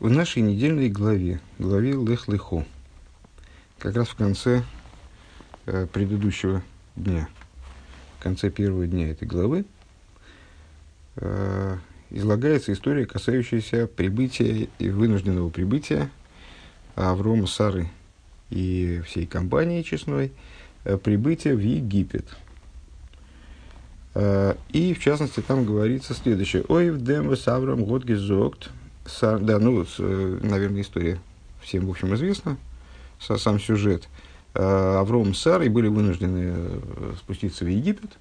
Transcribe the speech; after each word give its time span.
В 0.00 0.08
нашей 0.08 0.40
недельной 0.40 0.88
главе, 0.88 1.40
главе 1.58 1.92
Лех 1.92 2.26
Лехо, 2.26 2.64
как 3.78 3.94
раз 3.96 4.08
в 4.08 4.14
конце 4.14 4.62
э, 5.66 5.86
предыдущего 5.92 6.62
дня, 6.96 7.28
в 8.18 8.22
конце 8.22 8.48
первого 8.48 8.86
дня 8.86 9.10
этой 9.10 9.28
главы, 9.28 9.66
э, 11.16 11.76
излагается 12.08 12.72
история, 12.72 13.04
касающаяся 13.04 13.86
прибытия 13.86 14.70
и 14.78 14.88
вынужденного 14.88 15.50
прибытия 15.50 16.08
Аврома, 16.94 17.46
Сары 17.46 17.90
и 18.48 19.02
всей 19.04 19.26
компании 19.26 19.82
честной, 19.82 20.32
э, 20.84 20.96
прибытия 20.96 21.54
в 21.54 21.60
Египет. 21.60 22.24
Э, 24.14 24.54
и, 24.70 24.94
в 24.94 24.98
частности, 24.98 25.40
там 25.40 25.66
говорится 25.66 26.14
следующее. 26.14 26.64
«Ой, 26.68 26.90
в 26.90 27.04
демвес 27.04 27.46
Авром 27.48 27.84
год 27.84 28.06
гезогт» 28.06 28.70
Сар, 29.06 29.38
да, 29.40 29.58
ну, 29.58 29.84
э, 29.98 30.38
наверное, 30.42 30.82
история 30.82 31.20
всем, 31.62 31.86
в 31.86 31.90
общем, 31.90 32.14
известна, 32.14 32.56
сам 33.18 33.58
сюжет. 33.58 34.08
Э, 34.54 34.98
Авром 34.98 35.34
с 35.34 35.40
Сарой 35.40 35.68
были 35.68 35.88
вынуждены 35.88 36.52
э, 36.54 37.12
спуститься 37.18 37.64
в 37.64 37.68
Египет 37.68 38.18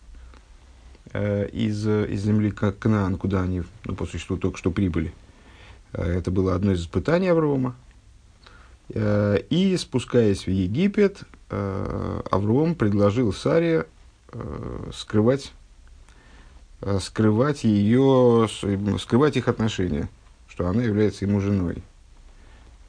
из, 1.12 1.88
из 1.88 2.22
земли 2.22 2.52
Кнаан, 2.52 3.18
куда 3.18 3.42
они, 3.42 3.64
ну, 3.86 3.96
по 3.96 4.06
существу, 4.06 4.38
только 4.38 4.60
что 4.60 4.70
прибыли. 4.70 5.12
Это 5.92 6.30
было 6.30 6.54
одно 6.54 6.74
из 6.74 6.82
испытаний 6.82 7.30
Аврома. 7.30 7.76
И, 8.94 9.76
спускаясь 9.80 10.46
в 10.46 10.52
Египет, 10.52 11.24
Авром 11.50 12.76
предложил 12.76 13.34
Саре 13.34 13.88
скрывать, 14.94 15.52
скрывать 17.00 17.64
ее, 17.64 18.48
скрывать 19.00 19.36
их 19.36 19.48
отношения– 19.48 20.10
что 20.60 20.68
она 20.68 20.84
является 20.84 21.24
ему 21.24 21.40
женой. 21.40 21.78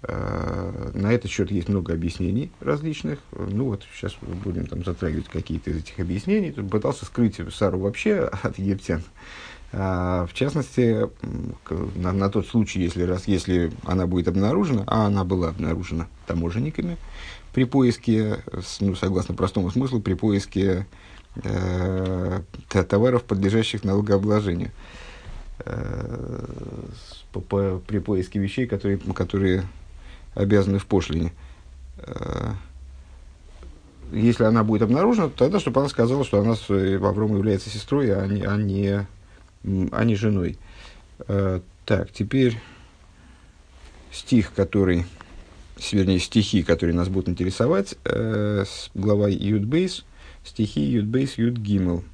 А, 0.02 0.90
на 0.92 1.12
этот 1.12 1.30
счет 1.30 1.52
есть 1.52 1.68
много 1.68 1.92
объяснений 1.92 2.50
различных. 2.58 3.20
Ну 3.30 3.66
вот 3.66 3.84
сейчас 3.94 4.16
будем 4.20 4.66
там 4.66 4.84
затрагивать 4.84 5.28
какие-то 5.28 5.70
из 5.70 5.76
этих 5.76 6.00
объяснений. 6.00 6.50
Тут 6.50 6.68
пытался 6.68 7.04
скрыть 7.04 7.36
Сару 7.54 7.78
вообще 7.78 8.28
от 8.42 8.58
египтян. 8.58 9.04
А, 9.72 10.26
в 10.26 10.34
частности, 10.34 11.08
на, 11.94 12.10
на 12.12 12.28
тот 12.28 12.48
случай, 12.48 12.80
если, 12.80 13.04
раз, 13.04 13.28
если 13.28 13.70
она 13.84 14.08
будет 14.08 14.26
обнаружена, 14.26 14.82
а 14.88 15.06
она 15.06 15.22
была 15.22 15.50
обнаружена 15.50 16.08
таможенниками 16.26 16.96
при 17.52 17.62
поиске, 17.62 18.42
ну, 18.80 18.96
согласно 18.96 19.36
простому 19.36 19.70
смыслу, 19.70 20.00
при 20.00 20.14
поиске 20.14 20.88
э, 21.44 22.40
товаров, 22.88 23.22
подлежащих 23.22 23.84
налогообложению. 23.84 24.70
Э, 24.70 25.09
по, 27.32 27.40
по, 27.40 27.80
при 27.86 27.98
поиске 27.98 28.38
вещей, 28.38 28.66
которые, 28.66 28.98
которые 29.14 29.64
обязаны 30.34 30.78
в 30.78 30.86
пошлине. 30.86 31.32
Э, 31.98 32.52
если 34.12 34.44
она 34.44 34.64
будет 34.64 34.82
обнаружена, 34.82 35.28
то 35.28 35.36
тогда, 35.36 35.60
чтобы 35.60 35.80
она 35.80 35.88
сказала, 35.88 36.24
что 36.24 36.40
она 36.40 36.56
с 36.56 36.68
Авром 36.70 37.36
является 37.36 37.70
сестрой, 37.70 38.12
а 38.12 38.26
не, 38.26 38.42
а 38.42 38.56
не, 38.56 39.06
а 39.92 40.04
не 40.04 40.16
женой. 40.16 40.58
Э, 41.28 41.60
так, 41.84 42.10
теперь 42.12 42.58
стих, 44.12 44.52
который, 44.54 45.06
вернее, 45.92 46.18
стихи, 46.18 46.62
которые 46.62 46.94
нас 46.94 47.08
будут 47.08 47.28
интересовать, 47.28 47.94
э, 48.04 48.64
глава 48.94 49.28
Юдбейс, 49.28 50.04
стихи 50.44 50.80
Юдбейс 50.80 51.38
Юдгимл. 51.38 51.98
Веойо 51.98 52.04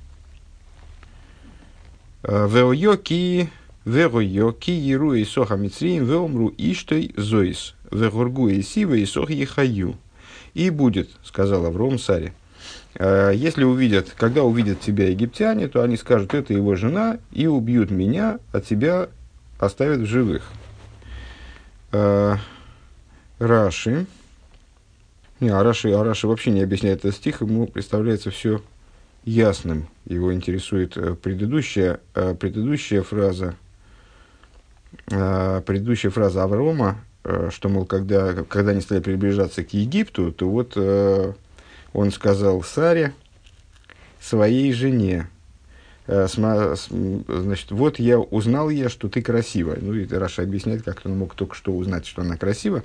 ки 2.26 3.50
Вегойо 3.84 4.52
ки 4.52 4.72
еру 4.72 5.14
и 5.14 5.24
соха 5.24 5.54
мицриим 5.54 6.04
веомру 6.04 6.52
иштой 6.58 7.12
зоис. 7.16 7.74
Вегоргу 7.92 8.48
и 8.48 8.60
сива 8.62 8.94
и 8.94 9.06
сох 9.06 9.30
ехаю. 9.30 9.96
И 10.54 10.70
будет, 10.70 11.08
сказал 11.22 11.66
Авром 11.66 11.98
Саре. 11.98 12.32
«А, 12.98 13.30
если 13.30 13.62
увидят, 13.62 14.10
когда 14.16 14.42
увидят 14.42 14.80
тебя 14.80 15.08
египтяне, 15.08 15.68
то 15.68 15.82
они 15.82 15.96
скажут, 15.96 16.34
это 16.34 16.52
его 16.52 16.74
жена, 16.74 17.18
и 17.30 17.46
убьют 17.46 17.92
меня, 17.92 18.40
а 18.52 18.60
тебя 18.60 19.08
оставят 19.60 20.00
в 20.00 20.06
живых. 20.06 20.50
А, 21.92 22.38
Раши. 23.38 24.06
Не, 25.38 25.50
а 25.50 25.62
Раши, 25.62 25.92
а 25.92 26.02
Раши 26.02 26.26
вообще 26.26 26.50
не 26.50 26.62
объясняет 26.62 27.00
этот 27.00 27.14
стих, 27.14 27.42
ему 27.42 27.68
представляется 27.68 28.30
все 28.30 28.62
ясным. 29.26 29.88
Его 30.06 30.32
интересует 30.32 30.96
э, 30.96 31.14
предыдущая, 31.14 32.00
э, 32.14 32.34
предыдущая 32.38 33.02
фраза 33.02 33.56
э, 35.10 35.62
предыдущая 35.66 36.10
фраза 36.10 36.44
Аврома, 36.44 37.00
э, 37.24 37.50
что, 37.52 37.68
мол, 37.68 37.84
когда, 37.84 38.44
когда 38.44 38.70
они 38.70 38.80
стали 38.80 39.00
приближаться 39.00 39.64
к 39.64 39.74
Египту, 39.74 40.32
то 40.32 40.48
вот 40.48 40.76
он 41.92 42.12
сказал 42.12 42.62
Саре, 42.62 43.12
своей 44.20 44.72
жене, 44.72 45.28
значит, 46.06 47.70
вот 47.70 47.98
я 47.98 48.18
узнал 48.18 48.70
я, 48.70 48.88
что 48.88 49.08
ты 49.08 49.22
красивая. 49.22 49.78
Ну, 49.80 49.94
и 49.94 50.06
Раша 50.06 50.42
объясняет, 50.42 50.82
как 50.82 51.00
он 51.04 51.16
мог 51.16 51.34
только 51.34 51.54
что 51.54 51.72
узнать, 51.72 52.06
что 52.06 52.22
она 52.22 52.36
красива. 52.36 52.82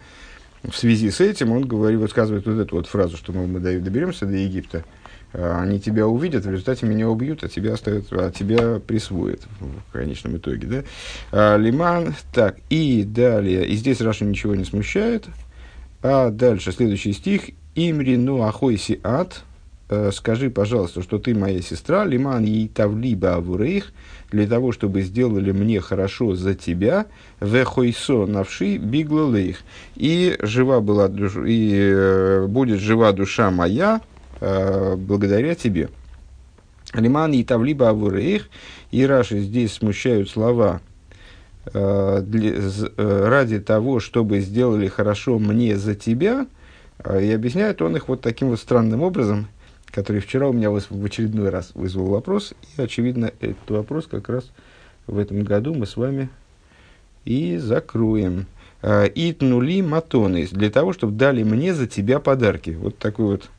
В 0.63 0.73
связи 0.73 1.11
с 1.11 1.19
этим 1.19 1.51
он 1.51 1.67
говорит, 1.67 1.99
высказывает 1.99 2.45
вот 2.45 2.59
эту 2.59 2.75
вот 2.77 2.87
фразу, 2.87 3.17
что 3.17 3.33
мы, 3.33 3.47
мы 3.47 3.59
доберемся 3.59 4.25
до 4.25 4.35
Египта, 4.37 4.85
они 5.33 5.79
тебя 5.79 6.07
увидят, 6.07 6.45
в 6.45 6.51
результате 6.51 6.85
меня 6.85 7.09
убьют, 7.09 7.43
а 7.43 7.47
тебя 7.47 7.73
оставят, 7.73 8.07
а 8.11 8.31
тебя 8.31 8.79
присвоят 8.79 9.41
в 9.59 9.93
конечном 9.93 10.37
итоге, 10.37 10.67
да? 10.67 10.83
А, 11.31 11.57
лиман, 11.57 12.15
так, 12.33 12.57
и 12.69 13.03
далее, 13.03 13.65
и 13.65 13.75
здесь 13.75 14.01
Раша 14.01 14.25
ничего 14.25 14.55
не 14.55 14.65
смущает, 14.65 15.25
а 16.01 16.29
дальше, 16.31 16.71
следующий 16.71 17.13
стих, 17.13 17.51
имри 17.75 18.17
ну 18.17 18.43
ахойси 18.43 18.99
ад, 19.03 19.43
э, 19.89 20.11
скажи, 20.13 20.49
пожалуйста, 20.49 21.01
что 21.01 21.17
ты 21.17 21.33
моя 21.33 21.61
сестра, 21.61 22.03
лиман 22.03 22.43
ей 22.43 22.67
тавлиба 22.67 23.35
авурейх, 23.35 23.93
для 24.31 24.47
того, 24.47 24.71
чтобы 24.71 25.01
сделали 25.01 25.51
мне 25.51 25.79
хорошо 25.79 26.35
за 26.35 26.55
тебя, 26.55 27.05
вехойсо 27.39 28.25
навши 28.25 28.77
биглалейх, 28.77 29.59
и 29.95 30.37
жива 30.41 30.81
была 30.81 31.07
душа, 31.07 31.41
и 31.45 31.71
э, 31.73 32.47
будет 32.47 32.81
жива 32.81 33.13
душа 33.13 33.49
моя, 33.49 34.01
Э, 34.01 34.10
благодаря 34.41 35.55
тебе. 35.55 35.89
Лиман 36.93 37.31
и 37.33 37.43
Тавлиба 37.43 37.89
Авуреих, 37.89 38.49
и 38.91 39.05
Раши 39.05 39.39
здесь 39.39 39.73
смущают 39.73 40.29
слова 40.29 40.81
э, 41.73 42.21
для, 42.25 42.53
э, 42.55 43.27
ради 43.29 43.59
того, 43.59 43.99
чтобы 43.99 44.39
сделали 44.41 44.87
хорошо 44.87 45.39
мне 45.39 45.77
за 45.77 45.95
тебя, 45.95 46.47
и 47.19 47.31
объясняет 47.31 47.81
он 47.81 47.95
их 47.95 48.09
вот 48.09 48.21
таким 48.21 48.49
вот 48.49 48.59
странным 48.59 49.01
образом, 49.01 49.47
который 49.87 50.21
вчера 50.21 50.49
у 50.49 50.53
меня 50.53 50.69
в 50.69 51.05
очередной 51.05 51.49
раз 51.49 51.71
вызвал 51.73 52.07
вопрос, 52.07 52.53
и, 52.77 52.81
очевидно, 52.81 53.31
этот 53.39 53.69
вопрос 53.69 54.07
как 54.07 54.29
раз 54.29 54.51
в 55.07 55.17
этом 55.17 55.43
году 55.43 55.73
мы 55.73 55.85
с 55.85 55.95
вами 55.95 56.29
и 57.25 57.57
закроем. 57.57 58.47
Итнули 58.83 59.81
матонис, 59.81 60.49
для 60.49 60.69
того, 60.71 60.93
чтобы 60.93 61.13
дали 61.13 61.43
мне 61.43 61.73
за 61.73 61.87
тебя 61.87 62.19
подарки. 62.19 62.71
Вот 62.71 62.97
такой 62.97 63.25
вот 63.25 63.49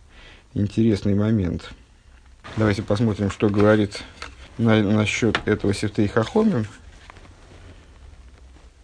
интересный 0.55 1.15
момент. 1.15 1.73
Давайте 2.57 2.83
посмотрим, 2.83 3.31
что 3.31 3.49
говорит 3.49 4.03
на, 4.59 4.83
насчет 4.83 5.39
этого 5.47 5.73
Севтей 5.73 6.09
Хахомим. 6.09 6.67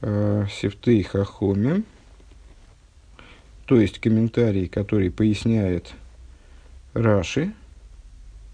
Э, 0.00 0.46
Севтей 0.50 1.02
Хахомим, 1.02 1.84
то 3.66 3.80
есть 3.80 3.98
комментарий, 3.98 4.68
который 4.68 5.10
поясняет 5.10 5.92
Раши, 6.94 7.52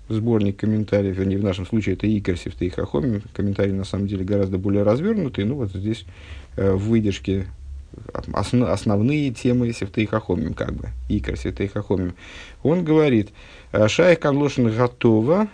сборник 0.09 0.57
комментариев, 0.57 1.17
вернее, 1.17 1.39
в 1.39 1.45
нашем 1.45 1.67
случае 1.67 1.97
это 1.97 2.07
Игорь 2.07 2.37
Севтей 2.37 2.71
Хахомим, 2.71 3.23
комментарий 3.35 3.73
на 3.73 3.85
самом 3.85 4.07
деле 4.07 4.25
гораздо 4.25 4.57
более 4.57 4.85
развернутый, 4.85 5.45
ну 5.45 5.57
вот 5.57 5.71
здесь 5.71 6.07
э, 6.57 6.73
в 6.73 6.89
выдержке 6.89 7.47
основ, 8.33 8.69
основные 8.71 9.31
темы 9.31 9.73
Севтей 9.73 10.07
Хахомим, 10.07 10.55
как 10.55 10.73
бы, 10.73 10.89
Икар 11.09 11.37
Севтей 11.37 11.69
Хахомим. 11.69 12.15
Он 12.63 12.85
говорит, 12.85 13.31
Шайх 13.89 14.21
Канлошин 14.21 14.75
готова, 14.75 15.49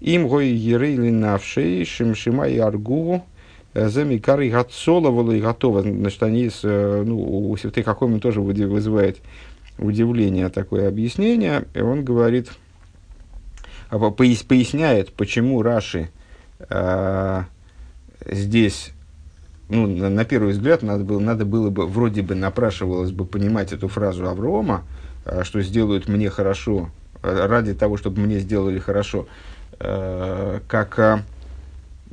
им 0.00 0.28
гой 0.28 0.48
ерейли 0.48 1.10
навшей, 1.10 1.84
шимшима 1.84 2.48
и 2.48 2.58
аргу, 2.58 3.24
замикары 3.74 4.50
гацоловала 4.50 5.32
и 5.32 5.40
готова. 5.40 5.82
Значит, 5.82 6.22
они, 6.22 6.50
с, 6.50 6.62
ну, 6.62 7.50
у 7.50 7.56
Севтей 7.56 7.82
Хахомим 7.82 8.20
тоже 8.20 8.40
вызывает 8.40 9.18
удивление 9.78 10.48
такое 10.48 10.88
объяснение. 10.88 11.64
И 11.74 11.80
он 11.80 12.04
говорит, 12.04 12.50
поясняет, 13.90 15.12
почему 15.12 15.62
Раши 15.62 16.10
э, 16.68 17.42
здесь 18.26 18.92
ну, 19.72 19.86
на, 19.86 20.10
на 20.10 20.24
первый 20.26 20.52
взгляд, 20.52 20.82
надо 20.82 21.02
было, 21.02 21.18
надо 21.18 21.46
было 21.46 21.70
бы, 21.70 21.86
вроде 21.86 22.20
бы 22.20 22.34
напрашивалось 22.34 23.10
бы 23.10 23.24
понимать 23.24 23.72
эту 23.72 23.88
фразу 23.88 24.28
Аврома, 24.28 24.84
э, 25.24 25.44
что 25.44 25.62
сделают 25.62 26.08
мне 26.08 26.28
хорошо, 26.28 26.90
э, 27.22 27.46
ради 27.46 27.72
того, 27.72 27.96
чтобы 27.96 28.20
мне 28.20 28.38
сделали 28.38 28.78
хорошо, 28.78 29.26
э, 29.80 30.60
как, 30.68 31.24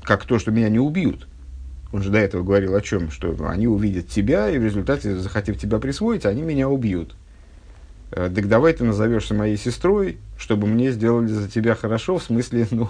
как 0.03 0.23
то, 0.23 0.39
что 0.39 0.51
меня 0.51 0.69
не 0.69 0.79
убьют. 0.79 1.27
Он 1.91 2.01
же 2.01 2.11
до 2.11 2.19
этого 2.19 2.43
говорил 2.43 2.75
о 2.75 2.81
чем? 2.81 3.11
Что 3.11 3.35
они 3.49 3.67
увидят 3.67 4.07
тебя, 4.07 4.49
и 4.49 4.57
в 4.57 4.63
результате, 4.63 5.17
захотев 5.17 5.57
тебя 5.57 5.79
присвоить, 5.79 6.25
они 6.25 6.43
меня 6.43 6.69
убьют. 6.69 7.13
Так 8.11 8.47
давай 8.47 8.71
ты 8.71 8.85
назовешься 8.85 9.33
моей 9.33 9.57
сестрой, 9.57 10.17
чтобы 10.37 10.65
мне 10.65 10.91
сделали 10.91 11.27
за 11.27 11.49
тебя 11.49 11.75
хорошо, 11.75 12.19
в 12.19 12.23
смысле, 12.23 12.67
ну, 12.71 12.89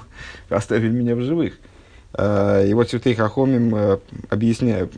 оставили 0.49 0.91
меня 0.91 1.15
в 1.15 1.21
живых. 1.21 1.55
Э, 2.13 2.65
и 2.67 2.73
вот 2.73 2.89
Святый 2.89 3.15
Хахомим, 3.15 3.75
э, 3.75 3.99
объясняя, 4.29 4.89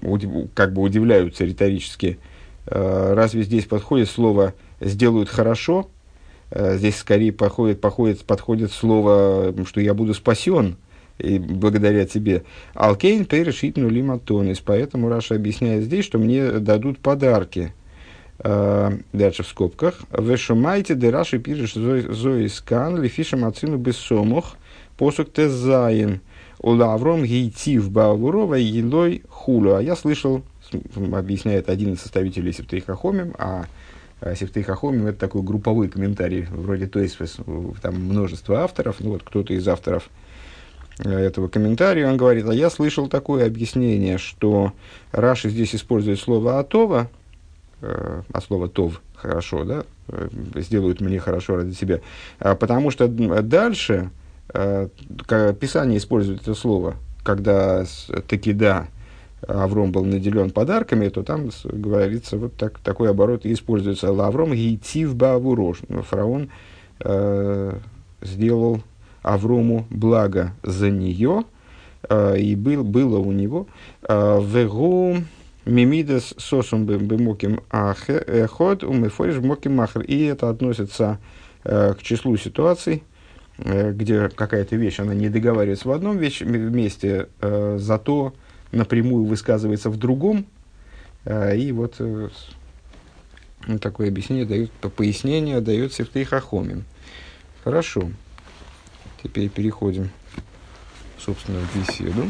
как 0.53 0.73
бы 0.73 0.81
удивляются 0.81 1.45
риторически, 1.45 2.19
разве 2.65 3.41
здесь 3.41 3.65
подходит 3.65 4.07
слово 4.07 4.53
«сделают 4.79 5.29
хорошо», 5.29 5.89
здесь 6.55 6.97
скорее 6.97 7.33
подходит, 7.33 7.81
подходит, 7.81 8.23
подходит 8.23 8.71
слово, 8.71 9.55
что 9.65 9.81
я 9.81 9.95
буду 9.95 10.13
спасен, 10.13 10.77
и 11.17 11.39
благодаря 11.39 12.05
тебе. 12.05 12.43
Алкейн 12.75 13.25
перешит 13.25 13.77
нулим 13.77 14.11
атонис. 14.11 14.59
Поэтому 14.59 15.09
Раша 15.09 15.35
объясняет 15.35 15.83
здесь, 15.83 16.05
что 16.05 16.19
мне 16.19 16.51
дадут 16.59 16.99
подарки. 16.99 17.73
Дальше 18.37 19.43
в 19.43 19.47
скобках. 19.47 20.01
Вешумайте 20.11 20.95
дераши 20.95 21.39
пириш 21.39 21.73
зоискан 21.73 23.01
лифишам 23.01 23.45
ацину 23.45 23.77
бессомух 23.77 24.55
посук 24.97 25.31
тезаин. 25.31 26.21
Улавром 26.61 27.23
гейтив 27.23 27.91
баавурова 27.91 28.55
елой 28.55 29.23
хулю. 29.29 29.75
А 29.75 29.81
я 29.81 29.95
слышал, 29.95 30.43
объясняет 30.95 31.69
один 31.69 31.93
из 31.93 32.01
составителей 32.01 32.53
Септейхахомим, 32.53 33.33
а 33.37 33.65
Септейхахомим 34.35 35.07
это 35.07 35.19
такой 35.19 35.41
групповой 35.41 35.89
комментарий, 35.89 36.45
вроде 36.51 36.87
то 36.87 36.99
есть 36.99 37.17
там 37.81 37.95
множество 37.95 38.59
авторов, 38.59 38.97
ну 38.99 39.11
вот 39.11 39.23
кто-то 39.23 39.53
из 39.53 39.67
авторов 39.67 40.09
Э, 41.03 41.17
этого 41.17 41.47
комментария, 41.47 42.07
он 42.07 42.17
говорит, 42.17 42.47
а 42.47 42.53
я 42.53 42.69
слышал 42.69 43.07
такое 43.07 43.47
объяснение, 43.47 44.17
что 44.17 44.73
Раши 45.11 45.49
здесь 45.49 45.73
использует 45.73 46.19
слово 46.19 46.59
«атова», 46.59 47.09
э, 47.81 48.21
а 48.31 48.41
слово 48.41 48.67
«тов» 48.67 49.01
хорошо, 49.15 49.63
да, 49.63 49.83
э, 50.09 50.29
сделают 50.55 51.01
мне 51.01 51.19
хорошо 51.19 51.57
ради 51.57 51.73
себя, 51.73 52.01
а 52.39 52.55
потому 52.55 52.91
что 52.91 53.07
дальше 53.07 54.11
Писание 54.53 55.97
использует 55.97 56.41
это 56.41 56.53
слово, 56.55 56.95
когда 57.23 57.85
таки 58.27 58.51
да, 58.53 58.87
Авром 59.47 59.91
был 59.91 60.05
наделен 60.05 60.51
подарками, 60.51 61.09
то 61.09 61.23
там 61.23 61.49
говорится 61.63 62.37
вот 62.37 62.55
так, 62.55 62.79
такой 62.79 63.09
оборот 63.09 63.45
используется. 63.45 64.11
Лавром 64.11 64.53
гейтив 64.53 65.15
бавурош. 65.15 65.79
Фараон 66.09 66.49
э, 66.99 67.77
сделал 68.21 68.81
Аврому 69.23 69.87
благо 69.89 70.53
за 70.63 70.91
нее, 70.91 71.43
э, 72.07 72.37
и 72.39 72.55
был, 72.55 72.83
было 72.83 73.17
у 73.17 73.31
него 73.31 73.67
э, 74.07 74.41
вегу 74.43 75.17
мимидес 75.65 76.33
сосум 76.37 76.85
бемоким 76.85 77.61
аход 77.69 78.83
умефориш 78.83 79.37
моким 79.37 79.75
махр. 79.75 80.01
И 80.01 80.23
это 80.25 80.49
относится 80.49 81.19
э, 81.63 81.93
к 81.93 82.03
числу 82.03 82.37
ситуаций, 82.37 83.03
где 83.63 84.29
какая-то 84.29 84.75
вещь, 84.75 84.99
она 84.99 85.13
не 85.13 85.29
договаривается 85.29 85.87
в 85.87 85.91
одном 85.91 86.19
месте, 86.19 87.27
зато 87.39 88.33
напрямую 88.71 89.25
высказывается 89.25 89.89
в 89.89 89.97
другом. 89.97 90.45
И 91.25 91.71
вот 91.71 92.01
такое 93.79 94.07
объяснение 94.07 94.45
дают, 94.45 94.71
пояснение 94.95 95.61
дает 95.61 95.93
Сефтей 95.93 96.23
Хахомин. 96.25 96.83
Хорошо. 97.63 98.09
Теперь 99.21 99.49
переходим, 99.49 100.09
собственно, 101.19 101.59
в 101.59 101.75
беседу. 101.77 102.25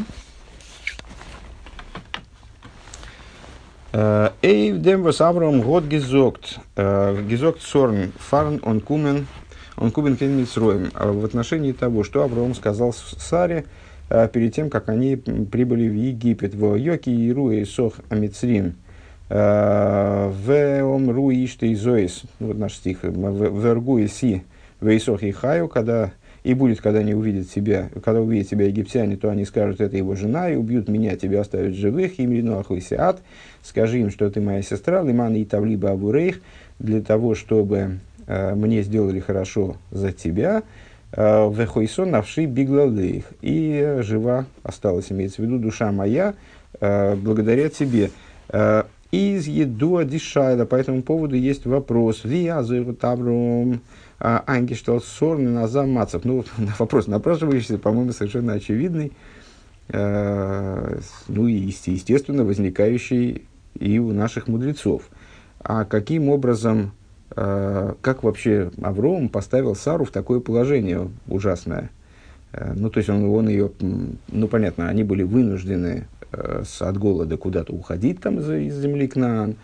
Э, 3.92 4.30
Эйв 4.42 4.78
демвас 4.78 5.20
Авраам 5.22 5.62
год 5.62 5.84
гизокт. 5.84 6.58
Э, 6.76 7.18
гизокт 7.26 7.62
сорн 7.62 8.12
фарн 8.18 8.60
он 8.62 8.80
кумен 8.80 9.26
он 9.76 9.90
кубен 9.90 10.16
кенмитсроем. 10.16 10.90
А 10.94 11.12
в 11.12 11.24
отношении 11.24 11.72
того, 11.72 12.04
что 12.04 12.22
Авраам 12.22 12.54
сказал 12.54 12.92
Саре 12.92 13.64
э, 14.10 14.28
перед 14.32 14.54
тем, 14.54 14.70
как 14.70 14.88
они 14.88 15.16
прибыли 15.16 15.88
в 15.88 15.94
Египет. 15.94 16.54
В 16.54 16.74
Йоки 16.74 17.10
и 17.10 17.64
Сох 17.64 17.94
Амицрим. 18.08 18.74
В 19.28 20.82
Омру 20.82 21.30
Иште 21.30 21.72
Изоис. 21.72 22.22
Вот 22.38 22.58
наш 22.58 22.74
стих. 22.74 22.98
В 23.02 23.66
Эргу 23.66 23.98
и 23.98 24.06
Си. 24.06 24.42
В 24.80 24.94
Исох 24.94 25.22
и 25.22 25.30
Хаю, 25.30 25.68
когда 25.68 26.12
и 26.44 26.54
будет, 26.54 26.80
когда 26.80 27.00
они 27.00 27.14
увидят 27.14 27.48
себя, 27.48 27.88
когда 28.04 28.20
увидят 28.20 28.48
себя 28.48 28.66
египтяне, 28.66 29.16
то 29.16 29.30
они 29.30 29.44
скажут, 29.44 29.80
это 29.80 29.96
его 29.96 30.16
жена, 30.16 30.50
и 30.50 30.56
убьют 30.56 30.88
меня, 30.88 31.16
тебя 31.16 31.40
оставят 31.40 31.74
живых, 31.74 32.18
им 32.18 32.32
рину 32.32 32.58
ахуисиат. 32.58 33.22
Скажи 33.62 34.00
им, 34.00 34.10
что 34.10 34.28
ты 34.28 34.40
моя 34.40 34.62
сестра, 34.62 35.02
лиман 35.02 35.34
и 35.36 35.44
тавлиба 35.44 35.92
абурейх, 35.92 36.40
для 36.80 37.00
того, 37.00 37.36
чтобы 37.36 37.76
э, 37.76 37.90
мне 38.54 38.82
сделали 38.82 39.20
хорошо 39.20 39.76
за 39.90 40.12
тебя. 40.12 40.62
Э, 41.12 41.50
Вехойсон 41.52 42.10
навши 42.10 42.46
биглалейх. 42.46 43.24
И 43.42 43.98
жива 44.00 44.46
осталась, 44.62 45.12
имеется 45.12 45.42
в 45.42 45.44
виду, 45.44 45.58
душа 45.58 45.92
моя, 45.92 46.34
э, 46.80 47.14
благодаря 47.16 47.68
тебе. 47.68 48.10
Э, 48.48 48.84
из 49.10 49.46
еду 49.46 49.98
адишайла. 49.98 50.64
По 50.64 50.76
этому 50.76 51.02
поводу 51.02 51.36
есть 51.36 51.66
вопрос. 51.66 52.24
Виазу 52.24 52.94
Таврум. 52.94 53.82
А, 54.18 54.42
Ангешталт 54.46 55.04
Сорн 55.04 55.52
на 55.52 55.68
Замацев. 55.68 56.24
Ну, 56.24 56.44
вопрос 56.78 57.08
напрашивающийся, 57.08 57.78
по-моему, 57.78 58.12
совершенно 58.12 58.54
очевидный. 58.54 59.12
Э, 59.88 60.98
ну 61.28 61.46
и, 61.46 61.52
естественно, 61.52 62.44
возникающий 62.44 63.42
и 63.78 63.98
у 63.98 64.12
наших 64.12 64.48
мудрецов. 64.48 65.02
А 65.60 65.84
каким 65.84 66.30
образом, 66.30 66.80
э, 66.80 67.01
как 67.34 68.22
вообще 68.22 68.70
Авром 68.82 69.28
поставил 69.28 69.74
Сару 69.74 70.04
в 70.04 70.10
такое 70.10 70.40
положение 70.40 71.08
ужасное? 71.28 71.90
Э, 72.52 72.72
ну, 72.74 72.90
то 72.90 72.98
есть 72.98 73.08
он, 73.08 73.24
он 73.24 73.48
ее, 73.48 73.70
ну, 74.28 74.48
понятно, 74.48 74.88
они 74.88 75.04
были 75.04 75.22
вынуждены 75.22 76.06
от 76.32 76.96
голода 76.96 77.36
куда-то 77.36 77.74
уходить 77.74 78.20
там 78.20 78.38
из, 78.38 78.50
из 78.50 78.80
земли 78.80 79.06
Кнаан, 79.06 79.56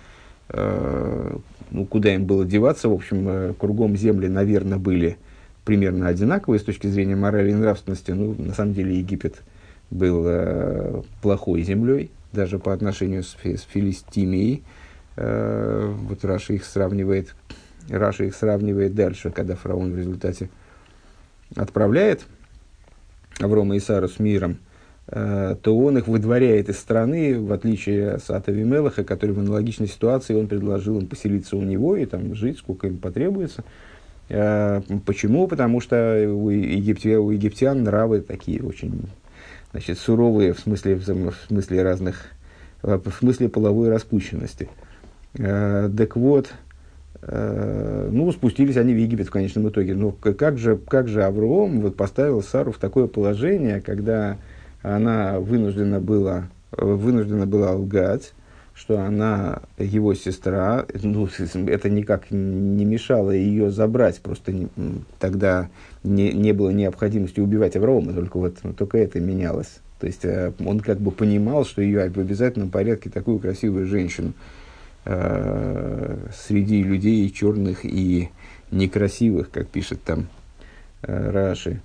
ну, 1.70 1.84
куда 1.86 2.14
им 2.14 2.24
было 2.24 2.44
деваться, 2.44 2.88
в 2.88 2.92
общем, 2.92 3.28
э, 3.28 3.54
кругом 3.58 3.96
земли, 3.96 4.28
наверное, 4.28 4.78
были 4.78 5.16
примерно 5.64 6.08
одинаковые 6.08 6.60
с 6.60 6.62
точки 6.62 6.86
зрения 6.86 7.16
морали 7.16 7.50
и 7.50 7.54
нравственности. 7.54 8.10
Ну, 8.10 8.34
на 8.38 8.54
самом 8.54 8.74
деле, 8.74 8.98
Египет 8.98 9.42
был 9.90 10.24
э, 10.26 11.02
плохой 11.20 11.62
землей, 11.62 12.10
даже 12.32 12.58
по 12.58 12.72
отношению 12.72 13.22
с, 13.22 13.36
с 13.42 13.62
Филистимией. 13.62 14.62
Э, 14.62 14.77
вот 15.20 16.24
Раши 16.24 16.52
их 16.52 16.64
сравнивает, 16.64 17.34
Раши 17.88 18.24
их 18.24 18.34
сравнивает 18.34 18.94
дальше, 18.94 19.30
когда 19.30 19.56
фараон 19.56 19.92
в 19.92 19.98
результате 19.98 20.50
отправляет 21.56 22.26
Аврома 23.40 23.76
и 23.76 23.80
Сару 23.80 24.08
с 24.08 24.18
миром– 24.18 24.58
Э, 25.10 25.56
то 25.62 25.76
он 25.76 25.96
их 25.96 26.06
выдворяет 26.06 26.68
из 26.68 26.78
страны, 26.78 27.40
в 27.40 27.50
отличие 27.52 28.18
от 28.28 28.48
Авимелаха, 28.48 29.04
который 29.04 29.30
в 29.30 29.38
аналогичной 29.38 29.88
ситуации, 29.88 30.34
он 30.34 30.48
предложил 30.48 30.98
им 30.98 31.06
поселиться 31.06 31.56
у 31.56 31.62
него 31.62 31.96
и 31.96 32.04
там 32.04 32.34
жить, 32.34 32.58
сколько 32.58 32.88
им 32.88 32.98
потребуется. 32.98 33.64
Э, 34.28 34.82
почему? 35.06 35.48
Потому 35.48 35.80
что 35.80 35.96
у, 36.28 36.50
египтян, 36.50 37.20
у 37.20 37.30
египтян 37.30 37.82
нравы 37.84 38.20
такие 38.20 38.62
очень 38.62 39.08
значит, 39.70 39.98
суровые 39.98 40.52
в 40.52 40.60
смысле, 40.60 40.96
в 40.96 41.32
смысле 41.48 41.82
разных, 41.82 42.26
в 42.82 43.10
смысле 43.18 43.48
половой 43.48 43.88
распущенности. 43.88 44.68
Э, 45.34 45.90
так 45.96 46.16
вот, 46.16 46.52
ну, 47.20 48.30
спустились 48.30 48.76
они 48.76 48.94
в 48.94 48.96
Египет 48.96 49.26
в 49.26 49.32
конечном 49.32 49.68
итоге. 49.68 49.94
Но 49.94 50.12
как 50.12 50.56
же, 50.56 50.76
как 50.76 51.08
же 51.08 51.24
Авраам 51.24 51.80
вот 51.80 51.96
поставил 51.96 52.42
Сару 52.42 52.70
в 52.70 52.78
такое 52.78 53.08
положение, 53.08 53.80
когда 53.80 54.38
она 54.82 55.40
вынуждена 55.40 56.00
была, 56.00 56.48
вынуждена 56.70 57.44
была 57.44 57.72
лгать, 57.72 58.32
что 58.78 59.00
она 59.00 59.62
его 59.76 60.14
сестра, 60.14 60.86
ну, 61.02 61.28
это 61.66 61.90
никак 61.90 62.30
не 62.30 62.84
мешало 62.84 63.32
ее 63.32 63.72
забрать, 63.72 64.20
просто 64.20 64.52
не, 64.52 64.68
тогда 65.18 65.68
не, 66.04 66.32
не 66.32 66.52
было 66.52 66.70
необходимости 66.70 67.40
убивать 67.40 67.74
Авраама, 67.74 68.12
только 68.12 68.36
вот 68.38 68.58
только 68.76 68.98
это 68.98 69.18
менялось. 69.18 69.80
То 69.98 70.06
есть 70.06 70.24
э, 70.24 70.52
он 70.64 70.78
как 70.78 71.00
бы 71.00 71.10
понимал, 71.10 71.64
что 71.64 71.82
ее 71.82 72.08
в 72.08 72.18
обязательном 72.18 72.70
порядке 72.70 73.10
такую 73.10 73.40
красивую 73.40 73.86
женщину 73.86 74.28
э, 74.28 74.57
среди 75.08 76.82
людей 76.82 77.30
черных 77.30 77.84
и 77.84 78.28
некрасивых, 78.70 79.50
как 79.50 79.68
пишет 79.68 80.02
там 80.02 80.26
э, 81.02 81.30
Раши 81.30 81.80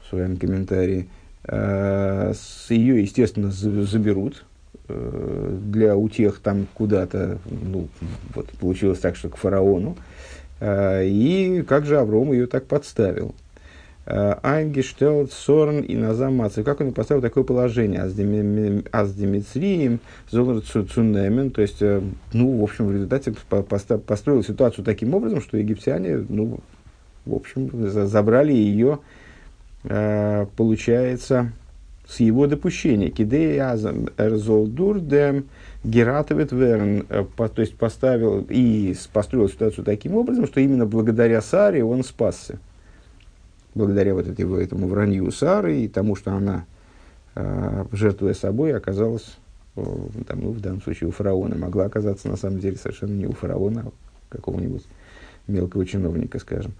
в 0.00 0.08
своем 0.08 0.36
комментарии, 0.36 1.08
Э, 1.50 2.32
с 2.34 2.70
ее, 2.70 3.02
естественно, 3.02 3.50
заберут 3.50 4.44
э, 4.88 5.58
для 5.62 5.96
утех 5.96 6.40
там 6.40 6.66
куда-то, 6.74 7.38
ну, 7.46 7.88
вот 8.34 8.50
получилось 8.60 8.98
так, 8.98 9.16
что 9.16 9.30
к 9.30 9.36
фараону. 9.36 9.96
Э, 10.60 11.06
и 11.06 11.62
как 11.62 11.86
же 11.86 11.98
Авром 11.98 12.32
ее 12.32 12.46
так 12.46 12.66
подставил? 12.66 13.34
Айнгештелт 14.10 15.32
Сорн 15.32 15.80
и 15.80 15.94
Назамаци. 15.94 16.64
Как 16.64 16.80
он 16.80 16.92
поставил 16.92 17.20
такое 17.20 17.44
положение? 17.44 18.00
Аздемицрием, 18.00 20.00
Золар 20.30 20.62
Цунемен. 20.62 21.50
То 21.50 21.60
есть, 21.60 21.82
ну, 22.32 22.58
в 22.58 22.62
общем, 22.62 22.86
в 22.86 22.92
результате 22.92 23.34
построил 23.50 24.42
ситуацию 24.42 24.82
таким 24.82 25.14
образом, 25.14 25.42
что 25.42 25.58
египтяне, 25.58 26.24
ну, 26.26 26.60
в 27.26 27.34
общем, 27.34 27.70
забрали 28.06 28.54
ее, 28.54 29.00
получается, 29.82 31.52
с 32.08 32.20
его 32.20 32.46
допущения. 32.46 33.10
Кидея 33.10 33.76
Эрзолдурдем 34.16 35.44
Гератовит 35.84 36.52
Верн, 36.52 37.04
то 37.06 37.52
есть 37.58 37.76
поставил 37.76 38.46
и 38.48 38.96
построил 39.12 39.50
ситуацию 39.50 39.84
таким 39.84 40.14
образом, 40.14 40.46
что 40.46 40.60
именно 40.60 40.86
благодаря 40.86 41.42
Саре 41.42 41.84
он 41.84 42.02
спасся. 42.02 42.58
Благодаря 43.74 44.14
вот 44.14 44.26
этому, 44.26 44.56
этому 44.56 44.88
вранью 44.88 45.30
Сары 45.30 45.80
и 45.80 45.88
тому, 45.88 46.16
что 46.16 46.32
она, 46.32 46.64
жертвуя 47.92 48.34
собой, 48.34 48.74
оказалась, 48.74 49.36
там, 49.74 50.40
ну, 50.40 50.50
в 50.50 50.60
данном 50.60 50.82
случае 50.82 51.08
у 51.08 51.12
фараона, 51.12 51.56
могла 51.56 51.84
оказаться 51.84 52.28
на 52.28 52.36
самом 52.36 52.58
деле 52.58 52.76
совершенно 52.76 53.12
не 53.12 53.26
у 53.26 53.32
фараона, 53.32 53.84
а 53.86 54.34
какого-нибудь 54.34 54.84
мелкого 55.46 55.86
чиновника, 55.86 56.38
скажем. 56.38 56.72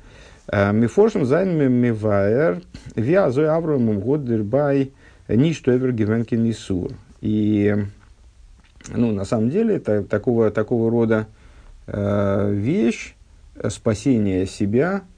Мифошем 0.50 1.26
зайн 1.26 1.72
миваер 1.72 2.62
виазой 2.96 3.48
авромом 3.48 4.00
год 4.00 4.24
дербай 4.24 4.92
Ничто 5.28 5.76
эвер 5.76 5.92
гивенкин 5.92 6.42
нисур. 6.42 6.92
И, 7.20 7.76
ну, 8.88 9.12
на 9.12 9.24
самом 9.26 9.50
деле, 9.50 9.76
это 9.76 10.02
такого, 10.02 10.50
такого 10.50 10.90
рода 10.90 11.26
э, 11.86 12.50
вещь, 12.50 13.14
спасение 13.68 14.46
себя 14.46 15.02
э, 15.02 15.17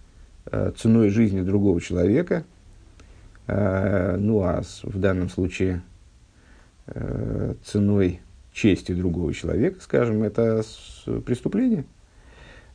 ценой 0.77 1.11
жизни 1.11 1.41
другого 1.43 1.81
человека, 1.81 2.45
э, 3.47 4.17
ну, 4.17 4.43
а 4.43 4.63
в 4.83 4.99
данном 4.99 5.29
случае 5.29 5.83
э, 6.87 7.55
ценой 7.65 8.21
чести 8.53 8.93
другого 8.93 9.33
человека, 9.35 9.81
скажем, 9.81 10.23
это 10.23 10.63
преступление. 11.25 11.85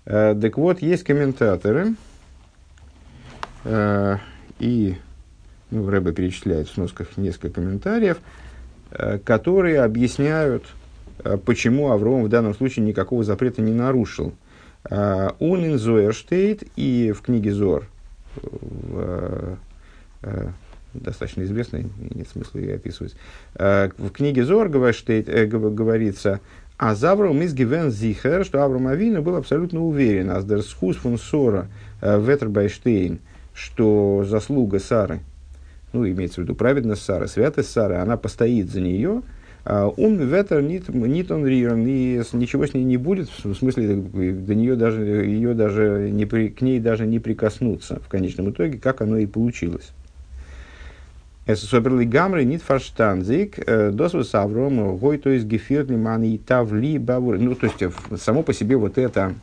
Э, 0.05 0.35
так 0.39 0.57
вот, 0.57 0.81
есть 0.81 1.03
комментаторы, 1.03 1.95
э, 3.63 4.17
и 4.59 4.95
ну, 5.71 5.89
Рэбе 5.89 6.13
перечисляет 6.13 6.67
в 6.67 6.73
сносках 6.73 7.17
несколько 7.17 7.49
комментариев, 7.61 8.17
э, 8.91 9.19
которые 9.19 9.81
объясняют, 9.81 10.63
э, 11.23 11.37
почему 11.37 11.91
Авром 11.91 12.23
в 12.23 12.29
данном 12.29 12.53
случае 12.53 12.85
никакого 12.85 13.23
запрета 13.23 13.61
не 13.61 13.73
нарушил. 13.73 14.33
Унин 14.89 15.77
Зоерштейт 15.77 16.63
и 16.75 17.13
в 17.15 17.21
книге 17.21 17.51
Зор, 17.53 17.87
в, 18.35 19.57
э, 20.21 20.47
достаточно 20.93 21.43
известной, 21.43 21.87
нет 22.13 22.27
смысла 22.27 22.59
ее 22.59 22.75
описывать, 22.75 23.15
в 23.55 24.09
книге 24.13 24.43
Зор 24.43 24.69
говорится, 24.69 26.39
а 26.77 26.93
Завром 26.93 27.41
из 27.41 27.53
Гивен 27.53 27.89
Зихер, 27.89 28.45
что 28.45 28.63
Авром 28.63 28.87
Авина 28.87 29.21
был 29.21 29.35
абсолютно 29.37 29.81
уверен, 29.81 30.29
а 30.29 30.41
Сдерсхус 30.41 30.97
фун 30.97 31.17
Сора 31.17 31.69
Ветербайштейн, 32.01 33.19
что 33.53 34.25
заслуга 34.27 34.79
Сары– 34.79 35.21
ну, 35.95 36.07
имеется 36.07 36.41
в 36.41 36.43
виду 36.43 36.55
праведность 36.55 37.03
Сары, 37.03 37.27
святость 37.27 37.71
Сары, 37.71 37.95
она 37.95 38.17
постоит 38.17 38.69
за 38.69 38.81
нее, 38.81 39.21
ум 39.65 40.17
ветер 40.17 40.61
нит, 40.61 40.89
нит 40.89 41.31
он 41.31 41.45
риран, 41.45 41.85
и 41.87 42.21
ничего 42.33 42.65
с 42.65 42.73
ней 42.73 42.83
не 42.83 42.97
будет, 42.97 43.29
в 43.29 43.55
смысле, 43.55 43.95
до 43.95 44.55
нее 44.55 44.75
даже, 44.75 45.03
ее 45.03 45.53
даже 45.53 46.09
не 46.11 46.25
при, 46.25 46.49
к 46.49 46.61
ней 46.61 46.79
даже 46.79 47.05
не 47.05 47.19
прикоснуться 47.19 47.99
в 47.99 48.07
конечном 48.07 48.51
итоге, 48.51 48.77
как 48.77 49.01
оно 49.01 49.17
и 49.17 49.25
получилось. 49.25 49.91
Es 51.47 51.61
гамры 52.05 52.43
нит 52.43 52.63
фарштанзик, 52.63 53.59
э, 53.59 53.91
досвус 53.91 54.33
Авром, 54.33 54.97
гой 54.97 55.19
то 55.19 55.29
есть 55.29 55.45
гефиртли 55.45 55.95
ман 55.95 56.23
и 56.23 56.37
тавли 56.39 56.97
бавур. 56.97 57.37
Ну, 57.37 57.53
то 57.53 57.67
есть, 57.67 57.95
само 58.19 58.41
по 58.41 58.51
себе 58.51 58.77
вот 58.77 58.97
это, 58.97 59.35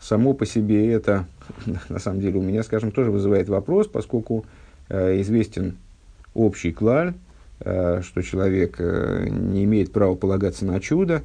само 0.00 0.32
по 0.32 0.46
себе 0.46 0.90
это, 0.92 1.26
на 1.90 1.98
самом 1.98 2.20
деле, 2.20 2.38
у 2.38 2.42
меня, 2.42 2.62
скажем, 2.62 2.90
тоже 2.90 3.10
вызывает 3.10 3.48
вопрос, 3.50 3.86
поскольку 3.86 4.46
Э, 4.92 5.20
известен 5.20 5.76
общий 6.34 6.72
клаль, 6.72 7.10
э, 7.10 7.12
что 7.60 8.22
человек 8.22 8.76
э, 8.78 9.28
не 9.28 9.64
имеет 9.64 9.92
права 9.92 10.14
полагаться 10.14 10.64
на 10.64 10.80
чудо, 10.80 11.22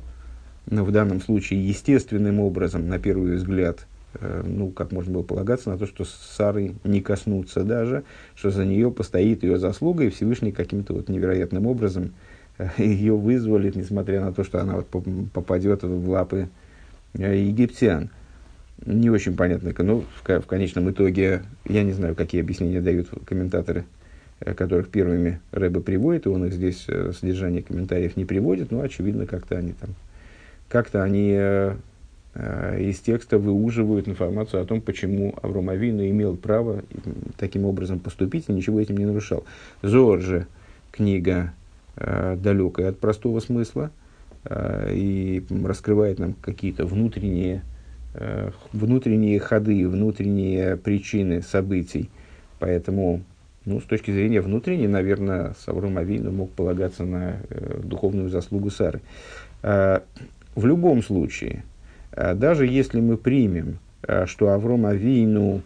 но 0.65 0.83
в 0.83 0.91
данном 0.91 1.21
случае 1.21 1.67
естественным 1.67 2.39
образом, 2.39 2.89
на 2.89 2.99
первый 2.99 3.35
взгляд, 3.35 3.87
ну, 4.19 4.71
как 4.71 4.91
можно 4.91 5.13
было 5.13 5.23
полагаться 5.23 5.69
на 5.69 5.77
то, 5.77 5.85
что 5.85 6.05
Сары 6.05 6.73
не 6.83 7.01
коснутся 7.01 7.63
даже, 7.63 8.03
что 8.33 8.49
за 8.49 8.65
нее 8.65 8.89
постоит 8.89 9.43
ее 9.43 9.59
заслуга, 9.59 10.05
и 10.05 10.09
Всевышний 10.09 10.51
каким-то 10.51 10.93
вот 10.93 11.09
невероятным 11.09 11.67
образом 11.67 12.13
ее 12.77 13.15
вызволит, 13.15 13.75
несмотря 13.75 14.21
на 14.21 14.33
то, 14.33 14.43
что 14.43 14.61
она 14.61 14.75
вот 14.75 14.87
попадет 15.33 15.83
в 15.83 16.09
лапы 16.09 16.49
египтян. 17.13 18.09
Не 18.85 19.09
очень 19.09 19.35
понятно, 19.35 19.73
но 19.83 20.01
в, 20.01 20.27
в 20.27 20.45
конечном 20.45 20.89
итоге, 20.91 21.43
я 21.65 21.83
не 21.83 21.93
знаю, 21.93 22.15
какие 22.15 22.41
объяснения 22.41 22.81
дают 22.81 23.09
комментаторы, 23.25 23.81
э, 23.81 23.83
которых 24.39 24.89
первыми 24.89 25.39
Рэба 25.51 25.81
приводит, 25.81 26.25
и 26.25 26.29
он 26.29 26.45
их 26.45 26.53
здесь, 26.53 26.85
э, 26.87 27.11
содержание 27.17 27.61
комментариев 27.61 28.17
не 28.17 28.25
приводит, 28.25 28.71
но, 28.71 28.81
очевидно, 28.81 29.25
как-то 29.25 29.57
они 29.57 29.73
там, 29.73 29.91
как-то 30.67 31.03
они 31.03 31.31
э, 31.37 31.75
э, 32.33 32.81
из 32.81 32.99
текста 32.99 33.37
выуживают 33.37 34.07
информацию 34.07 34.61
о 34.61 34.65
том, 34.65 34.81
почему 34.81 35.35
Авину 35.41 36.05
имел 36.07 36.35
право 36.35 36.83
таким 37.37 37.65
образом 37.65 37.99
поступить 37.99 38.45
и 38.49 38.53
ничего 38.53 38.79
этим 38.79 38.97
не 38.97 39.05
нарушал. 39.05 39.45
Зор 39.81 40.21
же 40.21 40.47
книга 40.91 41.53
э, 41.95 42.37
далекая 42.41 42.89
от 42.89 42.99
простого 42.99 43.39
смысла 43.39 43.91
э, 44.43 44.91
и 44.93 45.45
раскрывает 45.63 46.19
нам 46.19 46.33
какие-то 46.41 46.85
внутренние 46.85 47.63
Э, 48.17 48.51
внутренние 48.71 49.39
ходы, 49.39 49.89
внутренние 49.89 50.77
причины 50.77 51.41
событий. 51.41 52.09
Поэтому, 52.59 53.21
ну, 53.65 53.79
с 53.79 53.84
точки 53.84 54.12
зрения 54.12 54.41
внутренней, 54.41 54.88
наверное, 54.88 55.55
Савром 55.65 55.98
Авину 55.98 56.31
мог 56.31 56.51
полагаться 56.51 57.03
на 57.03 57.38
э, 57.50 57.81
духовную 57.84 58.29
заслугу 58.29 58.69
Сары. 58.69 59.01
Э, 59.63 60.00
в 60.55 60.65
любом 60.65 61.03
случае, 61.03 61.63
э, 62.12 62.34
даже 62.36 62.67
если 62.67 63.00
мы 63.00 63.17
примем, 63.17 63.79
э, 64.03 64.25
что 64.25 64.50
Авром 64.50 64.86
Авину 64.86 65.62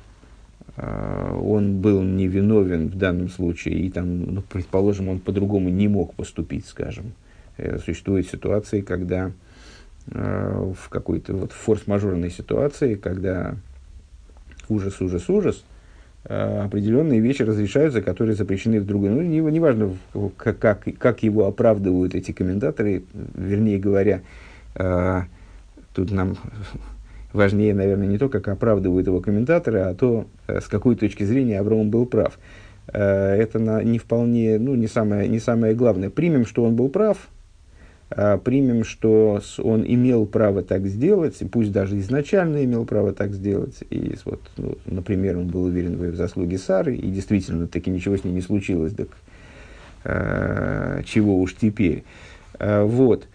э, 0.78 1.40
он 1.42 1.82
был 1.82 2.02
невиновен 2.02 2.88
в 2.88 2.98
данном 2.98 3.30
случае, 3.30 3.80
и 3.80 3.90
там, 3.90 4.34
ну, 4.34 4.42
предположим, 4.42 5.10
он 5.10 5.20
по-другому 5.20 5.70
не 5.70 5.88
мог 5.88 6.14
поступить, 6.16 6.66
скажем. 6.66 7.14
Э, 7.58 7.78
существуют 7.80 8.28
ситуации, 8.28 8.82
когда 8.82 9.32
Э, 10.12 10.74
в 10.76 10.90
какой-то 10.90 11.34
вот 11.36 11.52
форс-мажорной 11.52 12.32
ситуации, 12.32 12.96
когда 12.96 13.56
ужас, 14.68 15.02
ужас, 15.02 15.30
ужас, 15.30 15.64
определенные 16.26 17.20
вещи 17.20 17.44
разрешаются, 17.44 18.02
которые 18.02 18.36
запрещены 18.36 18.80
в 18.80 18.86
другой. 18.86 19.10
Ну, 19.10 19.22
не, 19.22 19.40
не 19.40 20.30
как, 20.38 20.60
как, 20.60 20.88
как 20.98 21.24
его 21.24 21.48
оправдывают 21.48 22.14
эти 22.14 22.32
комментаторы, 22.32 23.04
вернее 23.36 23.80
говоря, 23.80 24.22
э, 24.76 25.22
тут 25.94 26.12
нам 26.12 26.38
важнее, 27.34 27.74
наверное, 27.74 28.08
не 28.08 28.18
то, 28.18 28.30
как 28.30 28.48
оправдывают 28.48 29.08
его 29.08 29.22
комментаторы, 29.22 29.80
а 29.80 29.96
то, 29.96 30.28
с 30.48 30.68
какой 30.68 30.96
точки 30.96 31.24
зрения 31.24 31.60
Авраам 31.60 31.90
был 31.90 32.06
прав. 32.06 32.38
Это 32.92 33.60
на, 33.60 33.84
не 33.84 34.00
вполне, 34.00 34.58
ну, 34.58 34.74
не 34.74 34.88
самое, 34.88 35.28
не 35.28 35.40
самое 35.40 35.76
главное. 35.76 36.10
Примем, 36.10 36.48
что 36.48 36.64
он 36.64 36.76
был 36.76 36.90
прав, 36.90 37.30
примем, 38.10 38.84
что 38.84 39.42
он 39.60 39.86
имел 39.86 40.26
право 40.26 40.64
так 40.64 40.88
сделать, 40.88 41.42
и 41.42 41.46
пусть 41.46 41.72
даже 41.72 42.00
изначально 42.00 42.64
имел 42.64 42.86
право 42.86 43.14
так 43.14 43.34
сделать, 43.34 43.84
и 43.90 44.16
вот, 44.26 44.42
ну, 44.58 44.78
например, 44.86 45.38
он 45.38 45.48
был 45.48 45.66
уверен 45.66 45.96
в 45.96 46.16
заслуге 46.16 46.58
Сары, 46.58 46.96
и 46.96 47.10
действительно 47.12 47.68
таки 47.68 47.92
ничего 47.92 48.18
с 48.18 48.24
ней 48.24 48.32
не 48.32 48.42
случилось, 48.42 48.94
так 48.94 49.10
э, 50.06 51.02
чего 51.06 51.40
уж 51.40 51.56
теперь. 51.56 52.04
Э, 52.58 52.84
вот. 52.84 53.28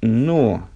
Но 0.00 0.62
а, 0.62 0.68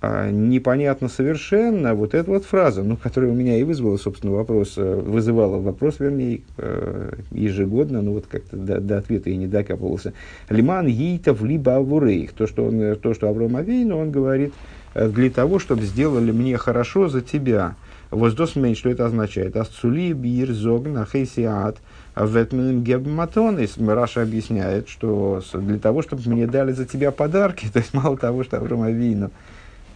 непонятно 0.00 1.08
совершенно 1.08 1.94
вот 1.94 2.14
эта 2.14 2.30
вот 2.30 2.44
фраза, 2.44 2.82
ну, 2.84 2.96
которая 2.96 3.32
у 3.32 3.34
меня 3.34 3.58
и 3.58 3.64
вызвала, 3.64 3.96
собственно, 3.96 4.32
вопрос, 4.32 4.74
э, 4.76 4.94
вызывала 4.94 5.60
вопрос, 5.60 5.96
вернее, 5.98 6.42
э, 6.56 7.14
ежегодно, 7.32 8.00
ну, 8.00 8.12
вот 8.12 8.26
как-то 8.26 8.56
до, 8.56 8.80
до 8.80 8.98
ответа 8.98 9.30
и 9.30 9.36
не 9.36 9.48
докапывался. 9.48 10.12
Лиман 10.48 10.86
Йитов 10.86 11.42
либо 11.42 11.76
Авурейх. 11.76 12.32
То, 12.32 12.46
что, 12.46 12.66
он, 12.66 12.96
то, 12.96 13.12
что 13.12 13.28
Авраам 13.28 13.56
Авейну, 13.56 13.98
он 13.98 14.12
говорит, 14.12 14.54
э, 14.94 15.08
для 15.08 15.30
того, 15.30 15.58
чтобы 15.58 15.82
сделали 15.82 16.30
мне 16.30 16.56
хорошо 16.58 17.08
за 17.08 17.20
тебя. 17.20 17.74
Воздосмейн, 18.12 18.74
что 18.74 18.88
это 18.88 19.04
означает? 19.04 19.56
Асцули 19.56 20.12
бир 20.12 20.52
зогна 20.52 21.06
хейсиат 21.06 21.76
ветменем 22.16 22.82
гебматонис. 22.82 23.76
Раша 23.78 24.22
объясняет, 24.22 24.88
что 24.88 25.42
для 25.54 25.78
того, 25.78 26.02
чтобы 26.02 26.22
мне 26.26 26.46
дали 26.46 26.72
за 26.72 26.84
тебя 26.84 27.10
подарки, 27.10 27.66
то 27.72 27.80
есть 27.80 27.94
мало 27.94 28.16
того, 28.16 28.44
что 28.44 28.58
Авраам 28.58 28.82
Авейну, 28.82 29.30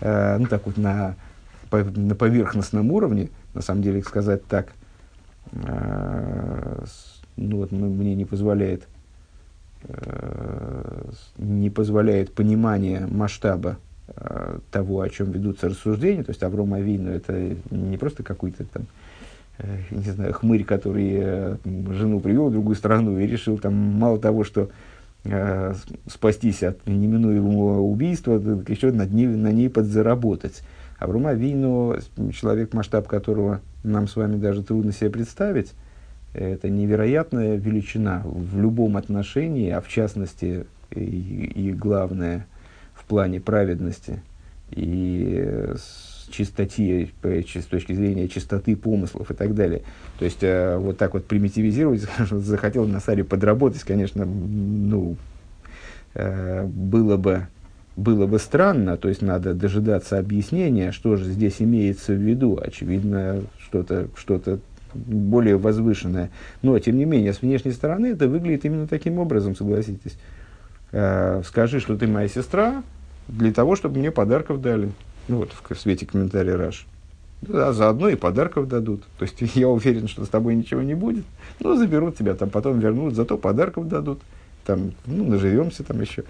Э, 0.03 0.37
ну 0.37 0.47
так 0.47 0.67
вот 0.67 0.77
на, 0.77 1.15
на 1.71 2.15
поверхностном 2.17 2.91
уровне, 2.91 3.31
на 3.55 3.63
самом 3.63 3.83
деле 3.83 4.03
сказать 4.03 4.45
так, 4.47 4.73
э, 5.53 6.85
ну 7.37 7.59
вот 7.59 7.71
мне 7.71 8.17
не 8.17 8.25
позволяет, 8.25 8.89
э, 9.85 11.11
не 11.39 11.71
позволяет 11.71 12.35
понимание 12.35 13.07
масштаба 13.07 13.79
э, 14.09 14.59
того, 14.73 15.03
о 15.03 15.09
чем 15.09 15.31
ведутся 15.31 15.69
рассуждения. 15.69 16.25
То 16.25 16.31
есть 16.31 16.43
Авром 16.43 16.75
Авину 16.75 17.11
это 17.13 17.55
не 17.71 17.97
просто 17.97 18.25
какой-то 18.25 18.65
там, 18.65 18.83
не 19.93 20.11
знаю, 20.11 20.33
хмырь, 20.33 20.65
который 20.65 21.59
жену 21.95 22.19
привел 22.19 22.49
в 22.49 22.53
другую 22.53 22.75
страну 22.75 23.21
и 23.21 23.27
решил 23.29 23.59
там 23.59 23.75
мало 23.75 24.19
того, 24.19 24.43
что 24.43 24.69
спастись 26.09 26.63
от 26.63 26.87
неминуемого 26.87 27.81
убийства, 27.81 28.41
так 28.41 28.69
еще 28.69 28.91
над 28.91 29.13
ней, 29.13 29.27
на 29.27 29.53
ней 29.53 29.71
подзаработать. 29.71 30.63
Аврома 30.99 31.31
Авину, 31.31 31.97
человек, 32.33 32.75
масштаб 32.75 33.07
которого 33.07 33.61
нам 33.85 34.09
с 34.09 34.17
вами 34.17 34.37
даже 34.37 34.63
трудно 34.63 34.93
себе 34.93 35.11
представить, 35.11 35.73
это 36.35 36.69
невероятная 36.71 37.57
величина 37.57 38.23
в 38.25 38.61
любом 38.61 38.97
отношении, 38.97 39.71
а 39.71 39.81
в 39.81 39.89
частности 39.89 40.67
и, 40.91 41.01
и 41.01 41.73
главное 41.73 42.47
в 42.95 43.05
плане 43.05 43.41
праведности 43.41 44.23
и 44.71 45.75
чистоте, 46.33 47.11
с 47.23 47.65
точки 47.67 47.93
зрения 47.93 48.29
чистоты 48.29 48.75
помыслов 48.77 49.31
и 49.31 49.35
так 49.35 49.55
далее. 49.55 49.83
То 50.19 50.25
есть, 50.25 50.43
э, 50.43 50.77
вот 50.77 50.99
так 50.99 51.15
вот 51.15 51.27
примитивизировать, 51.27 52.03
захотел 52.31 52.87
на 52.87 53.01
Саре 53.01 53.25
подработать, 53.25 53.83
конечно, 53.83 54.25
ну, 54.25 55.17
э, 56.15 56.65
было 56.67 57.17
бы 57.17 57.47
было 57.95 58.27
бы 58.27 58.39
странно, 58.39 58.97
то 58.97 59.09
есть 59.09 59.21
надо 59.21 59.53
дожидаться 59.53 60.19
объяснения, 60.19 60.93
что 60.93 61.17
же 61.17 61.25
здесь 61.25 61.57
имеется 61.59 62.15
в 62.15 62.17
виду. 62.17 62.59
Очевидно, 62.59 63.43
что-то 63.59 64.09
что 64.17 64.41
более 64.95 65.57
возвышенное. 65.57 66.31
Но, 66.63 66.79
тем 66.79 66.97
не 66.97 67.05
менее, 67.05 67.33
с 67.33 67.43
внешней 67.43 67.73
стороны 67.73 68.07
это 68.07 68.29
выглядит 68.29 68.65
именно 68.65 68.87
таким 68.87 69.19
образом, 69.19 69.57
согласитесь. 69.57 70.17
Э, 70.93 71.43
скажи, 71.45 71.81
что 71.81 71.97
ты 71.97 72.07
моя 72.07 72.29
сестра, 72.29 72.83
для 73.29 73.53
того, 73.53 73.77
чтобы 73.77 73.99
мне 73.99 74.11
подарков 74.11 74.61
дали. 74.61 74.91
Ну 75.29 75.39
вот, 75.39 75.53
в, 75.53 75.79
свете 75.79 76.07
комментария 76.07 76.57
Раш. 76.57 76.87
Да, 77.43 77.73
заодно 77.73 78.09
и 78.09 78.15
подарков 78.15 78.69
дадут. 78.69 79.03
То 79.19 79.25
есть 79.25 79.41
я 79.57 79.69
уверен, 79.69 80.09
что 80.09 80.25
с 80.25 80.29
тобой 80.29 80.55
ничего 80.55 80.83
не 80.83 80.95
будет. 80.95 81.25
Но 81.61 81.77
заберут 81.77 82.17
тебя, 82.17 82.35
там 82.35 82.51
потом 82.51 82.79
вернут, 82.79 83.15
зато 83.15 83.37
подарков 83.37 83.89
дадут. 83.89 84.21
Там, 84.65 84.93
ну, 85.07 85.25
наживемся 85.25 85.83
там 85.83 86.01
еще. 86.01 86.25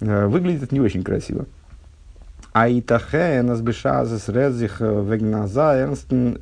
Э, 0.00 0.26
выглядит 0.26 0.64
это 0.64 0.74
не 0.74 0.80
очень 0.80 1.02
красиво. 1.02 1.46
А 2.52 2.68
и 2.68 2.80
тахен 2.80 3.54
сбешазес 3.54 4.28
редзих 4.28 4.80
вегназа 4.80 5.76
эрнстен 5.76 6.38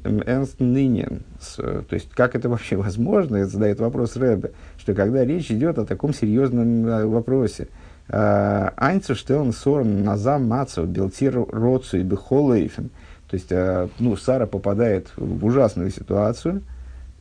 нынен. 0.59 1.23
То 1.57 1.85
есть, 1.90 2.11
как 2.11 2.35
это 2.35 2.49
вообще 2.49 2.76
возможно, 2.87 3.37
это 3.37 3.50
задает 3.50 3.81
вопрос 3.81 4.16
Рэбе, 4.16 4.52
что 4.78 4.95
когда 4.95 5.25
речь 5.25 5.50
идет 5.50 5.78
о 5.78 5.85
таком 5.85 6.14
серьезном 6.14 6.87
э, 6.87 7.07
вопросе, 7.07 7.69
э, 8.08 8.70
Айнцештелн 8.76 9.52
сорн 9.52 10.02
назам 10.02 10.46
мацов 10.48 10.88
белтир 10.88 11.46
роцу 11.50 11.98
и 11.98 12.02
бехолейфен. 12.02 12.90
То 13.28 13.34
есть, 13.34 13.50
ну, 13.98 14.16
Сара 14.16 14.46
попадает 14.46 15.08
в 15.16 15.44
ужасную 15.44 15.90
ситуацию– 15.90 16.62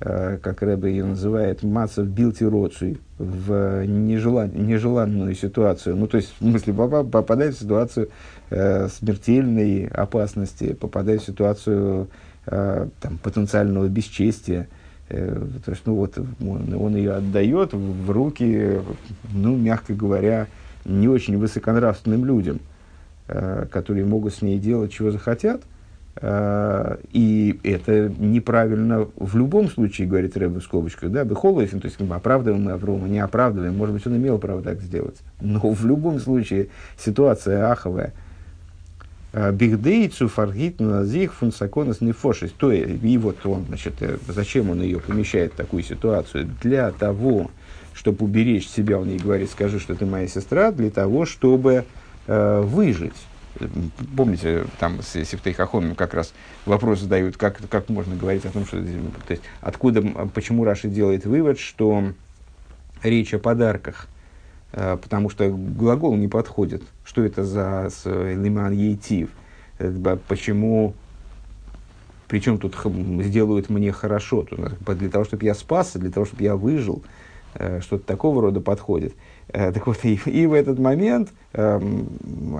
Э, 0.02 0.38
как 0.42 0.62
Рэбе 0.62 0.90
ее 0.90 1.06
называет, 1.06 1.64
мацев 1.64 2.06
билти 2.08 2.44
роцуй, 2.44 3.00
в 3.18 3.86
нежелан, 3.86 4.52
нежеланную 4.54 5.34
ситуацию. 5.36 5.96
Ну, 5.96 6.08
то 6.08 6.18
есть, 6.18 6.34
в 6.38 6.44
смысле, 6.44 6.74
попадает 6.74 7.56
в 7.56 7.60
ситуацию 7.60 8.10
э, 8.50 8.90
смертельной 8.90 9.88
опасности, 9.88 10.74
попадает 10.74 11.22
в 11.22 11.26
ситуацию 11.26 12.10
э, 12.46 12.88
там, 13.00 13.18
потенциального 13.20 13.88
бесчестия. 13.88 14.68
Э, 15.08 15.42
то 15.64 15.72
есть, 15.72 15.84
ну, 15.86 15.96
вот, 15.96 16.18
он 16.42 16.96
ее 16.98 17.14
отдает 17.14 17.72
в 17.72 18.12
руки, 18.12 18.82
ну, 19.34 19.56
мягко 19.56 19.94
говоря, 19.94 20.48
не 20.86 21.08
очень 21.08 21.38
высоконравственным 21.38 22.26
людям, 22.26 22.60
э, 23.28 23.66
которые 23.72 24.06
могут 24.06 24.34
с 24.34 24.42
ней 24.42 24.60
делать, 24.60 24.92
чего 24.92 25.12
захотят– 25.12 25.62
Э, 26.18 26.98
и 27.12 27.60
это 27.64 28.10
неправильно 28.18 29.08
в 29.18 29.36
любом 29.36 29.70
случае, 29.70 30.08
говорит 30.08 30.38
Рэбе 30.38 30.60
в 30.60 30.64
скобочках, 30.64 31.12
да, 31.12 31.26
Бехолофин, 31.26 31.82
то 31.82 31.88
есть 31.88 32.00
оправдываем 32.00 32.64
мы 32.64 32.72
Аврома, 32.72 33.08
не 33.10 33.20
оправдываем, 33.20 33.76
может 33.76 33.94
быть, 33.94 34.08
он 34.08 34.16
имел 34.16 34.38
право 34.38 34.62
так 34.62 34.82
сделать. 34.82 35.18
Но 35.42 35.60
в 35.60 35.86
любом 35.86 36.20
случае 36.20 36.70
ситуация 36.98 37.70
аховая. 37.70 38.14
«Э, 39.34 39.52
Бигдейцу 39.52 40.30
фаргит 40.30 40.80
назих 40.80 41.34
фунсаконас 41.34 42.00
нефошис. 42.00 42.52
То 42.52 42.72
и 42.72 43.18
вот 43.18 43.46
он, 43.46 43.66
значит, 43.68 43.96
зачем 44.30 44.70
он 44.70 44.82
ее 44.82 45.02
помещает 45.02 45.52
в 45.52 45.58
такую 45.58 45.84
ситуацию? 45.84 46.50
Для 46.62 46.92
того, 46.92 47.52
чтобы 47.96 48.26
уберечь 48.26 48.68
себя, 48.68 49.00
он 49.00 49.10
ей 49.10 49.18
говорит, 49.18 49.50
скажи, 49.50 49.80
что 49.80 49.96
ты 49.96 50.06
моя 50.06 50.28
сестра, 50.28 50.72
для 50.72 50.92
того, 50.92 51.26
чтобы 51.26 51.86
э, 52.28 52.62
выжить 52.62 53.16
помните, 54.16 54.66
там 54.80 55.02
с 55.02 55.14
Сифтей 55.14 55.54
Хахомим 55.54 55.96
как 55.96 56.14
раз 56.14 56.34
вопрос 56.66 57.00
задают, 57.00 57.38
как, 57.38 57.58
как 57.70 57.90
можно 57.90 58.16
говорить 58.16 58.46
о 58.46 58.50
том, 58.50 58.66
что... 58.66 58.82
То 58.82 59.32
есть, 59.32 59.44
откуда, 59.62 60.02
почему 60.34 60.64
Раши 60.64 60.90
делает 60.90 61.26
вывод, 61.26 61.60
что 61.60 62.12
речь 63.02 63.34
о 63.34 63.40
подарках, 63.40 64.08
э, 64.74 64.98
потому 65.02 65.30
что 65.30 65.50
глагол 65.50 66.16
не 66.16 66.28
подходит. 66.28 66.84
Что 67.04 67.24
это 67.24 67.44
за 67.44 67.90
лиман 68.06 68.74
ейтив? 68.74 69.30
Э, 69.80 70.18
почему 70.28 70.94
причем 72.28 72.58
тут 72.58 72.76
сделают 73.24 73.70
мне 73.70 73.92
хорошо, 73.92 74.46
для 74.88 75.10
того, 75.10 75.26
чтобы 75.26 75.46
я 75.46 75.54
спасся, 75.54 76.00
для 76.00 76.10
того, 76.10 76.26
чтобы 76.26 76.44
я 76.44 76.56
выжил, 76.56 77.04
что-то 77.82 78.06
такого 78.06 78.42
рода 78.42 78.62
подходит. 78.62 79.14
Э, 79.50 79.72
так 79.72 79.88
вот, 79.88 80.04
и, 80.04 80.20
и 80.26 80.46
в 80.48 80.54
этот 80.54 80.80
момент 80.80 81.30
э, 81.54 81.80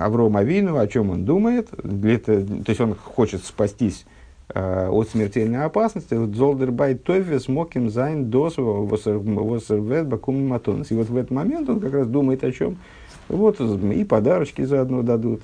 Авром 0.00 0.36
Авину, 0.36 0.78
о 0.78 0.86
чем 0.86 1.10
он 1.10 1.24
думает, 1.24 1.68
для, 1.82 2.18
то 2.18 2.32
есть 2.66 2.80
он 2.80 2.94
хочет 2.94 3.44
спастись 3.44 4.06
э, 4.54 4.88
от 4.88 5.08
смертельной 5.10 5.64
опасности, 5.64 6.14
זאל 6.14 6.41
דערביי 6.41 6.94
תופס 6.94 7.48
מקום 7.48 7.90
זיין 7.90 8.30
דאס 8.30 8.54
וואס 8.56 9.16
ער 9.16 9.46
וועט 9.46 10.06
באקומען 10.06 10.46
מתנות. 10.46 10.90
И 10.90 10.94
вот 10.94 11.08
в 11.08 11.16
этот 11.16 11.30
момент 11.30 11.68
он 11.68 11.80
как 11.80 11.92
раз 11.92 12.06
думает 12.06 12.44
о 12.44 12.52
чем. 12.52 12.78
Вот 13.28 13.60
и 13.60 14.04
подарочки 14.04 14.62
заодно 14.62 15.02
дадут. 15.02 15.42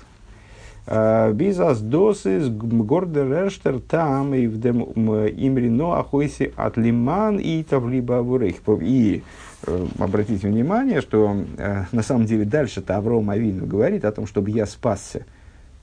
Э, 0.87 1.33
Бизас 1.33 1.81
досис 1.81 2.49
гордер 2.49 3.47
эштер 3.47 3.81
там 3.81 4.35
и 4.35 4.47
в 4.47 4.61
дем 4.61 4.83
имрино 4.83 5.99
ахойси 5.99 6.53
от 6.57 6.77
лиман 6.77 7.39
и 7.39 7.63
тавлиба 7.63 8.19
авурейх. 8.19 8.57
И 8.81 9.23
Э, 9.65 9.87
обратите 9.99 10.49
внимание, 10.49 11.01
что 11.01 11.37
э, 11.57 11.85
на 11.93 12.03
самом 12.03 12.27
деле 12.27 12.45
дальше-то 12.45 12.97
Авину 12.97 13.67
говорит 13.67 14.05
о 14.05 14.11
том, 14.11 14.27
чтобы 14.27 14.51
я 14.51 14.67
спасся, 14.67 15.25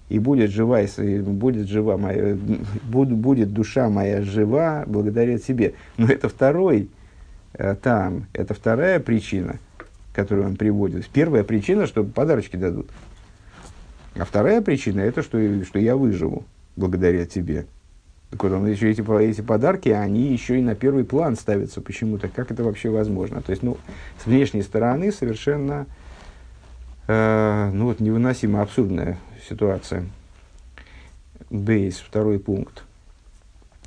и 0.10 0.20
будет 0.20 0.52
жива, 0.52 0.82
и 0.82 1.20
будет 1.20 1.70
жива 1.70 1.98
моя, 1.98 2.36
буд, 2.84 3.10
будет 3.10 3.54
душа 3.54 3.90
моя 3.90 4.22
жива 4.22 4.84
благодаря 4.86 5.38
тебе. 5.38 5.76
Но 5.98 6.08
это 6.08 6.28
второй 6.28 6.90
там, 7.82 8.28
это 8.34 8.54
вторая 8.54 9.00
причина, 9.00 9.56
которую 10.14 10.48
он 10.48 10.56
приводит. 10.56 11.10
Первая 11.10 11.44
причина, 11.44 11.88
что 11.88 12.04
подарочки 12.04 12.56
дадут. 12.56 12.90
А 14.20 14.26
вторая 14.26 14.62
причина, 14.62 15.00
это 15.00 15.24
что, 15.24 15.40
что 15.64 15.80
я 15.80 15.96
выживу 15.96 16.44
благодаря 16.76 17.26
тебе. 17.26 17.66
Так 18.32 18.44
вот, 18.44 18.52
он 18.52 18.68
еще 18.68 18.92
эти, 18.92 19.02
эти 19.24 19.42
подарки, 19.42 19.90
они 19.90 20.28
еще 20.28 20.60
и 20.60 20.62
на 20.62 20.76
первый 20.76 21.06
план 21.06 21.36
ставятся 21.36 21.82
почему-то. 21.82 22.28
Как 22.28 22.52
это 22.52 22.64
вообще 22.64 22.90
возможно? 22.90 23.42
То 23.42 23.52
есть, 23.52 23.64
ну, 23.64 23.78
с 24.22 24.26
внешней 24.28 24.62
стороны 24.62 25.12
совершенно, 25.12 25.88
э, 27.08 27.72
ну, 27.74 27.86
вот, 27.86 28.02
невыносимо 28.02 28.62
абсурдная 28.62 29.18
ситуация. 29.48 30.04
Бейс, 31.50 31.98
второй 31.98 32.40
пункт. 32.40 32.84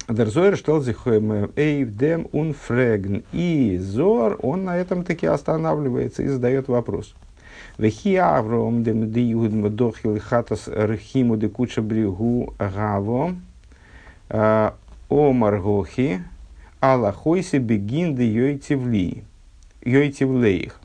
Дерзойр 0.09 0.57
штелзихойм 0.57 1.53
эйвдем 1.55 2.27
унфрегн. 2.33 3.23
И 3.33 3.79
Зор, 3.79 4.39
он 4.43 4.65
на 4.65 4.77
этом 4.79 5.05
таки 5.05 5.27
останавливается 5.27 6.23
и 6.23 6.27
задает 6.27 6.69
вопрос. 6.69 7.15
Вехи 7.79 8.17
Авром 8.17 8.83
дем 8.85 9.11
диюд 9.11 9.53
мдохил 9.53 10.19
хатас 10.21 10.69
рхиму 10.69 11.37
декуча 11.37 11.83
бригу 11.83 12.55
гаво. 12.59 13.35
Омар 15.09 15.61
Гохи, 15.61 16.23
Аллахойси 16.81 17.57
бегинды 17.59 18.25
йойтивли, 18.25 19.25
йойтивлеих. 19.83 20.81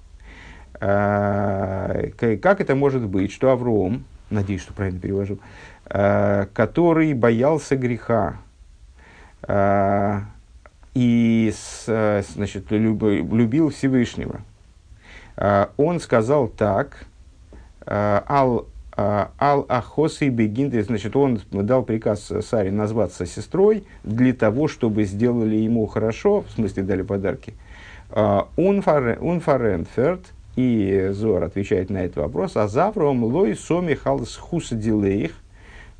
Как 0.73 2.61
это 2.61 2.75
может 2.75 3.07
быть, 3.07 3.31
что 3.31 3.51
Авром, 3.51 4.03
надеюсь, 4.29 4.61
что 4.63 4.73
правильно 4.73 4.99
перевожу, 4.99 5.39
который 5.85 7.13
боялся 7.13 7.77
греха 7.77 8.35
и 10.93 11.53
значит, 11.85 12.69
любил 12.69 13.69
Всевышнего, 13.69 14.41
он 15.37 15.99
сказал 15.99 16.47
так, 16.47 17.05
Ал 17.85 18.67
Ал-Ахосы 18.97 20.29
Бегин, 20.29 20.71
значит, 20.83 21.15
он 21.15 21.39
дал 21.51 21.83
приказ 21.83 22.31
Саре 22.41 22.71
назваться 22.71 23.27
сестрой 23.27 23.83
для 24.03 24.33
того, 24.33 24.67
чтобы 24.67 25.03
сделали 25.03 25.55
ему 25.55 25.85
хорошо, 25.85 26.41
в 26.41 26.49
смысле 26.49 26.81
дали 26.81 27.03
подарки. 27.03 27.53
Унфаренферт, 28.55 30.21
и 30.55 31.09
Зор 31.11 31.43
отвечает 31.43 31.91
на 31.91 31.99
этот 32.05 32.17
вопрос, 32.17 32.57
а 32.57 32.67
Завром 32.67 33.23
лой 33.23 33.55
соми 33.55 33.93
халс 33.93 34.35
хуса 34.35 34.73
дилейх, 34.73 35.33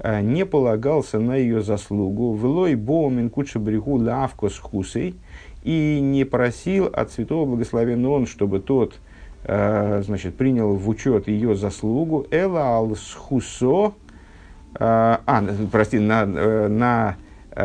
не 0.03 0.43
полагался 0.47 1.19
на 1.19 1.35
ее 1.35 1.61
заслугу, 1.61 2.31
в 2.31 2.43
лой 2.45 2.73
боумен 2.73 3.29
куча 3.29 3.59
брегу 3.59 3.97
лавко 3.97 4.49
с 4.49 4.57
хусей, 4.57 5.13
и 5.63 5.99
не 6.01 6.23
просил 6.23 6.87
от 6.91 7.11
святого 7.11 7.45
благословенного 7.45 8.13
он, 8.13 8.25
чтобы 8.25 8.59
тот 8.59 8.95
Э, 8.95 9.06
значит, 9.47 10.35
принял 10.35 10.75
в 10.75 10.89
учет 10.89 11.29
ее 11.29 11.55
заслугу, 11.55 12.27
эла 12.31 12.61
ал 12.61 12.95
схусо, 12.97 13.93
э, 14.73 14.79
а, 14.79 15.43
прости, 15.71 15.99
на, 15.99 16.23
э, 16.23 16.67
на, 16.67 17.15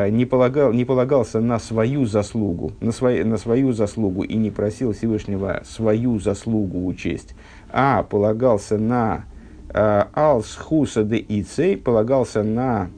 не, 0.08 0.24
полагал, 0.24 0.72
не 0.72 0.84
полагался 0.84 1.40
на 1.40 1.58
свою 1.58 2.06
заслугу, 2.06 2.72
на, 2.80 2.92
свой, 2.92 3.24
на 3.24 3.36
свою 3.36 3.72
заслугу 3.72 4.22
и 4.22 4.36
не 4.36 4.50
просил 4.50 4.92
Всевышнего 4.92 5.62
свою 5.64 6.20
заслугу 6.20 6.86
учесть, 6.86 7.34
а 7.70 8.04
полагался 8.04 8.78
на 8.78 9.24
ал 9.74 10.42
схуса 10.44 11.02
де 11.02 11.16
ицей, 11.16 11.76
полагался 11.76 12.42
на 12.42 12.90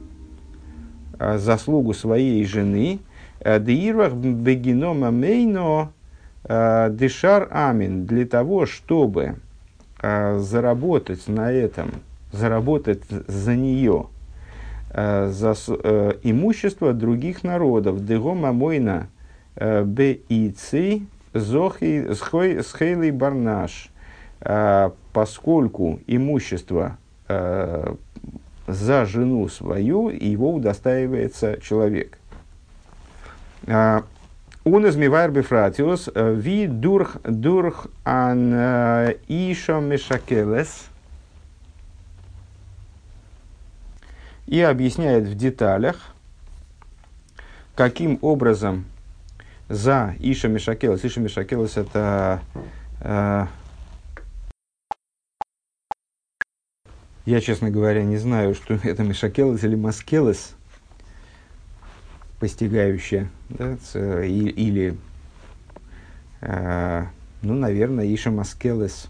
заслугу 1.19 1.93
своей 1.93 2.45
жены, 2.45 2.99
деирвах 3.43 4.13
бегинома 4.13 5.11
мейно, 5.11 5.89
Э, 5.89 5.94
Дешар 6.47 7.47
Амин 7.51 8.05
для 8.05 8.25
того, 8.27 8.65
чтобы 8.67 9.35
э, 10.01 10.37
заработать 10.39 11.27
на 11.27 11.51
этом, 11.51 11.91
заработать 12.31 13.03
за 13.09 13.55
нее 13.55 14.07
э, 14.91 15.31
за 15.31 15.53
имущество 16.23 16.93
других 16.93 17.43
народов. 17.43 18.05
Дего 18.05 18.35
мамойна 18.35 19.07
б 19.55 20.19
и 20.29 20.51
ци 20.51 21.07
зохи 21.33 22.13
схейлый 22.13 23.11
барнаш. 23.11 23.89
Поскольку 25.13 25.99
имущество 26.05 26.97
за 27.27 29.05
жену 29.05 29.47
свою, 29.47 30.09
его 30.09 30.53
удостаивается 30.53 31.57
человек. 31.61 32.19
Из 34.65 34.95
Мивайр 34.95 35.29
Бефратиус, 35.29 36.09
э, 36.15 36.33
ви 36.33 36.65
дурх, 36.65 37.17
дурх 37.23 37.85
ан 38.03 38.51
ишо 39.27 39.79
мешакелес. 39.79 40.87
И 44.47 44.59
объясняет 44.61 45.27
в 45.27 45.35
деталях, 45.35 46.15
каким 47.75 48.17
образом 48.23 48.85
за 49.69 50.15
Иша 50.19 50.47
Мишакелес. 50.47 51.05
Иша 51.05 51.19
Мишакелес 51.19 51.77
это 51.77 52.41
э, 53.01 53.45
я, 57.25 57.41
честно 57.41 57.69
говоря, 57.69 58.03
не 58.03 58.17
знаю, 58.17 58.55
что 58.55 58.73
это 58.83 59.03
Мишакелес 59.03 59.63
или 59.63 59.75
Маскелес 59.75 60.55
постигающая, 62.39 63.29
да, 63.49 63.77
и, 64.23 64.49
или, 64.49 64.97
э, 66.41 67.05
ну, 67.41 67.53
наверное, 67.53 68.13
Иша 68.13 68.31
Маскелес, 68.31 69.09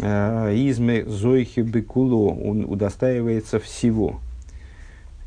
э, 0.00 0.54
изме 0.54 1.04
Зойхи 1.04 1.60
Бекуло, 1.60 2.32
он 2.32 2.64
удостаивается 2.64 3.60
всего. 3.60 4.20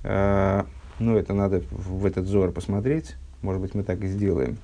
Э, 0.04 0.64
ну, 1.00 1.16
это 1.16 1.34
надо 1.34 1.64
в 1.72 2.06
этот 2.06 2.26
зор 2.26 2.52
посмотреть, 2.52 3.16
может 3.42 3.62
быть, 3.62 3.74
мы 3.76 3.84
так 3.84 4.02
и 4.02 4.08
сделаем 4.08 4.58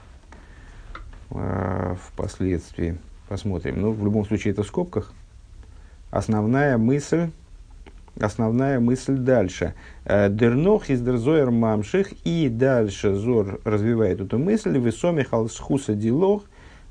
э, 1.31 1.95
впоследствии, 2.08 2.97
посмотрим. 3.29 3.81
Ну, 3.81 3.91
в 3.91 4.03
любом 4.03 4.25
случае, 4.25 4.51
это 4.53 4.63
в 4.63 4.67
скобках. 4.67 5.13
Основная 6.12 6.77
мысль 6.77 7.29
основная 8.19 8.80
мысль 8.80 9.17
дальше. 9.17 9.73
Э, 10.06 10.30
Дернох 10.30 10.89
из 10.89 11.01
дерзоер 11.01 11.51
мамших. 11.51 12.13
И 12.23 12.49
дальше 12.49 13.13
Зор 13.15 13.60
развивает 13.63 14.21
эту 14.21 14.39
мысль. 14.39 14.78
Весоми 14.78 15.23
халсхуса 15.23 15.93
дилох. 15.93 16.43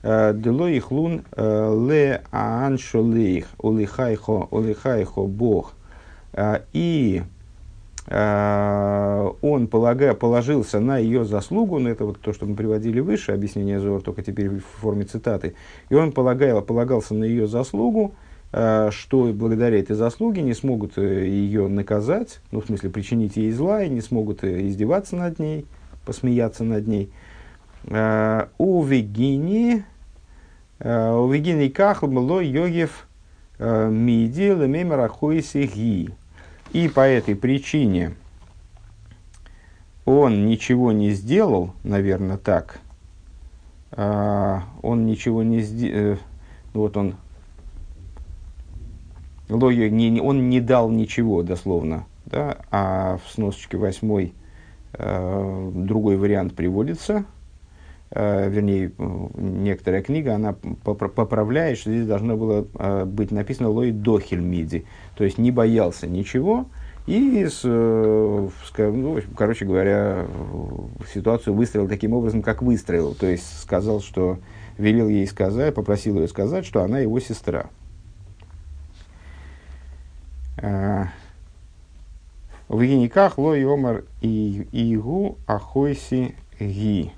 Э, 0.03 0.33
Дело 0.35 0.67
их 0.67 0.91
лун 0.91 1.25
э, 1.33 1.89
ле 1.89 2.23
ааншолейх. 2.31 3.47
Улихайхо, 3.59 4.49
улихайхо 4.51 5.23
бог. 5.23 5.75
И 6.73 7.23
он 8.07 9.69
полага, 9.69 10.13
положился 10.13 10.79
на 10.79 10.99
ее 10.99 11.25
заслугу, 11.25 11.79
ну 11.79 11.89
это 11.89 12.05
вот 12.05 12.21
то, 12.21 12.35
что 12.35 12.45
мы 12.45 12.55
приводили 12.55 13.01
выше, 13.01 13.33
объяснение 13.33 13.81
Зор, 13.81 14.03
только 14.03 14.23
теперь 14.23 14.51
в 14.51 14.61
форме 14.61 15.05
цитаты, 15.05 15.55
и 15.89 15.95
он 15.95 16.13
полагал, 16.13 16.61
полагался 16.61 17.15
на 17.15 17.25
ее 17.25 17.47
заслугу, 17.47 18.15
что 18.93 19.33
благодаря 19.35 19.81
этой 19.81 19.97
заслуге 19.97 20.41
не 20.43 20.55
смогут 20.55 20.97
э, 20.97 21.27
ее 21.27 21.67
наказать, 21.67 22.39
ну, 22.53 22.61
в 22.61 22.67
смысле, 22.67 22.91
причинить 22.91 23.37
ей 23.37 23.51
зла, 23.51 23.83
и 23.83 23.89
не 23.89 24.01
смогут 24.01 24.45
э, 24.45 24.69
издеваться 24.69 25.17
над 25.17 25.41
ней, 25.41 25.67
посмеяться 26.07 26.63
над 26.63 26.87
ней. 26.87 27.11
У 27.87 28.83
Вегини, 28.85 29.85
у 30.79 31.29
Вегини 31.29 31.69
Кахл 31.69 32.07
было 32.07 32.41
йогев 32.41 33.09
миди 33.59 34.55
ги. 35.67 36.11
И 36.73 36.89
по 36.89 37.01
этой 37.01 37.35
причине 37.35 38.15
он 40.05 40.47
ничего 40.47 40.93
не 40.93 41.11
сделал, 41.11 41.75
наверное, 41.83 42.39
так. 42.39 42.81
Он 43.91 45.07
ничего 45.07 45.43
не 45.43 45.61
сделал. 45.61 46.19
Вот 46.73 46.97
он 46.97 47.17
Логия, 49.49 49.91
не, 49.91 50.21
он 50.21 50.49
не 50.49 50.61
дал 50.61 50.91
ничего, 50.91 51.43
дословно, 51.43 52.07
да, 52.27 52.59
а 52.71 53.19
в 53.25 53.33
сносочке 53.33 53.77
восьмой 53.77 54.33
э, 54.95 55.71
другой 55.75 56.17
вариант 56.17 56.55
приводится, 56.55 57.27
э, 58.11 58.49
вернее, 58.49 58.93
некоторая 58.99 60.03
книга, 60.03 60.35
она 60.35 60.55
поправляет, 60.85 61.79
что 61.79 61.91
здесь 61.91 62.07
должно 62.07 62.37
было 62.37 62.67
э, 62.75 63.05
быть 63.05 63.31
написано 63.31 63.69
«лой 63.69 63.91
дохель 63.91 64.41
миди», 64.41 64.87
то 65.17 65.25
есть 65.25 65.37
не 65.37 65.51
боялся 65.51 66.07
ничего, 66.07 66.67
и, 67.07 67.45
с, 67.45 67.61
э, 67.65 68.49
ну, 68.79 69.21
короче 69.37 69.67
говоря, 69.67 70.27
ситуацию 71.13 71.53
выстроил 71.53 71.87
таким 71.87 72.15
образом, 72.15 72.41
как 72.41 72.63
выстроил, 72.63 73.15
то 73.15 73.27
есть 73.27 73.61
сказал, 73.61 74.01
что 74.01 74.39
велел 74.79 75.09
ей 75.09 75.27
сказать, 75.27 75.75
попросил 75.75 76.19
ее 76.19 76.29
сказать, 76.29 76.65
что 76.65 76.83
она 76.83 77.01
его 77.01 77.21
сестра. 77.21 77.67
В 80.57 81.11
Гениках 82.71 83.39
ло 83.39 83.55
йомар 83.55 84.05
и 84.21 84.67
игу 84.73 85.37
ахойси 85.47 86.35
ги. 86.59 87.13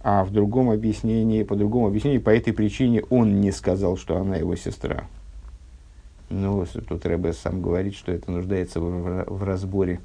А 0.00 0.24
в 0.24 0.30
другом 0.30 0.70
объяснении, 0.70 1.42
по 1.42 1.56
другому 1.56 1.88
объяснению, 1.88 2.22
по 2.22 2.30
этой 2.30 2.52
причине 2.52 3.02
он 3.10 3.40
не 3.40 3.50
сказал, 3.50 3.96
что 3.96 4.16
она 4.18 4.36
его 4.36 4.54
сестра. 4.54 5.04
Ну, 6.30 6.64
тут 6.88 7.06
Рэбе 7.06 7.32
сам 7.32 7.60
говорит, 7.60 7.94
что 7.94 8.12
это 8.12 8.30
нуждается 8.30 8.80
в, 8.80 9.24
в 9.26 9.42
разборе. 9.44 10.00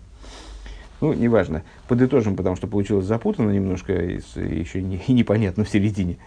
Ну, 1.01 1.13
неважно. 1.13 1.63
Подытожим, 1.87 2.35
потому 2.35 2.55
что 2.55 2.67
получилось 2.67 3.05
запутанно 3.05 3.51
немножко, 3.51 3.93
и, 3.93 4.21
еще 4.35 4.81
не, 4.81 4.97
и 5.07 5.13
непонятно 5.13 5.63
в 5.63 5.69
середине. 5.69 6.17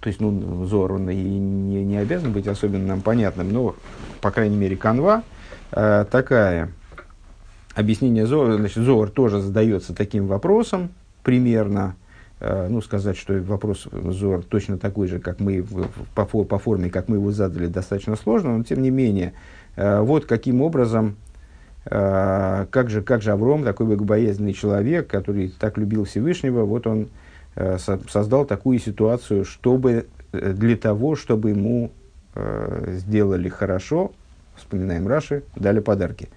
То 0.00 0.08
есть, 0.08 0.20
ну, 0.20 0.64
Зор, 0.64 0.92
он 0.92 1.10
и 1.10 1.14
не, 1.14 1.84
не 1.84 1.98
обязан 1.98 2.32
быть 2.32 2.46
особенно 2.46 2.86
нам 2.86 3.02
понятным, 3.02 3.52
но, 3.52 3.76
по 4.22 4.30
крайней 4.30 4.56
мере, 4.56 4.76
канва 4.76 5.22
э, 5.72 6.06
такая. 6.10 6.70
Объяснение 7.74 8.26
Зора, 8.26 8.56
значит, 8.56 8.82
Зор 8.82 9.10
тоже 9.10 9.40
задается 9.40 9.94
таким 9.94 10.26
вопросом, 10.26 10.90
примерно, 11.22 11.96
э, 12.40 12.68
ну, 12.68 12.80
сказать, 12.80 13.18
что 13.18 13.34
вопрос 13.42 13.86
Зор 13.92 14.42
точно 14.42 14.78
такой 14.78 15.06
же, 15.06 15.18
как 15.18 15.38
мы, 15.38 15.64
по, 16.14 16.24
по 16.24 16.58
форме, 16.58 16.88
как 16.88 17.08
мы 17.08 17.16
его 17.16 17.30
задали, 17.30 17.66
достаточно 17.66 18.16
сложно, 18.16 18.56
но, 18.56 18.64
тем 18.64 18.80
не 18.80 18.90
менее, 18.90 19.34
э, 19.76 20.00
вот 20.00 20.24
каким 20.26 20.62
образом 20.62 21.16
Uh, 21.86 22.66
как, 22.66 22.90
же, 22.90 23.00
как 23.00 23.22
же 23.22 23.32
Авром, 23.32 23.64
такой 23.64 23.86
богобоязненный 23.86 24.52
человек, 24.52 25.06
который 25.08 25.48
так 25.48 25.78
любил 25.78 26.04
Всевышнего, 26.04 26.66
вот 26.66 26.86
он 26.86 27.04
Э, 27.04 27.06
создал 27.56 28.44
такую 28.44 28.78
ситуацию, 28.78 29.44
чтобы, 29.44 30.06
э, 30.32 30.52
для 30.52 30.76
того, 30.76 31.16
чтобы 31.16 31.50
ему 31.50 31.90
э, 32.34 32.96
сделали 32.98 33.48
хорошо, 33.48 34.12
вспоминаем 34.56 35.08
Раши, 35.08 35.42
дали 35.56 35.80
подарки. 35.80 36.28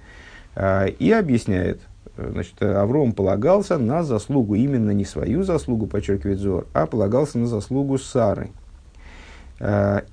И 0.99 1.11
объясняет, 1.11 1.81
значит, 2.15 2.61
Авром 2.61 3.13
полагался 3.13 3.79
на 3.79 4.03
заслугу, 4.03 4.53
именно 4.55 4.91
не 4.91 5.03
свою 5.03 5.43
заслугу, 5.43 5.87
подчеркивает 5.87 6.37
Зор, 6.37 6.67
а 6.73 6.85
полагался 6.85 7.39
на 7.39 7.47
заслугу 7.47 7.97
Сары. 7.97 8.51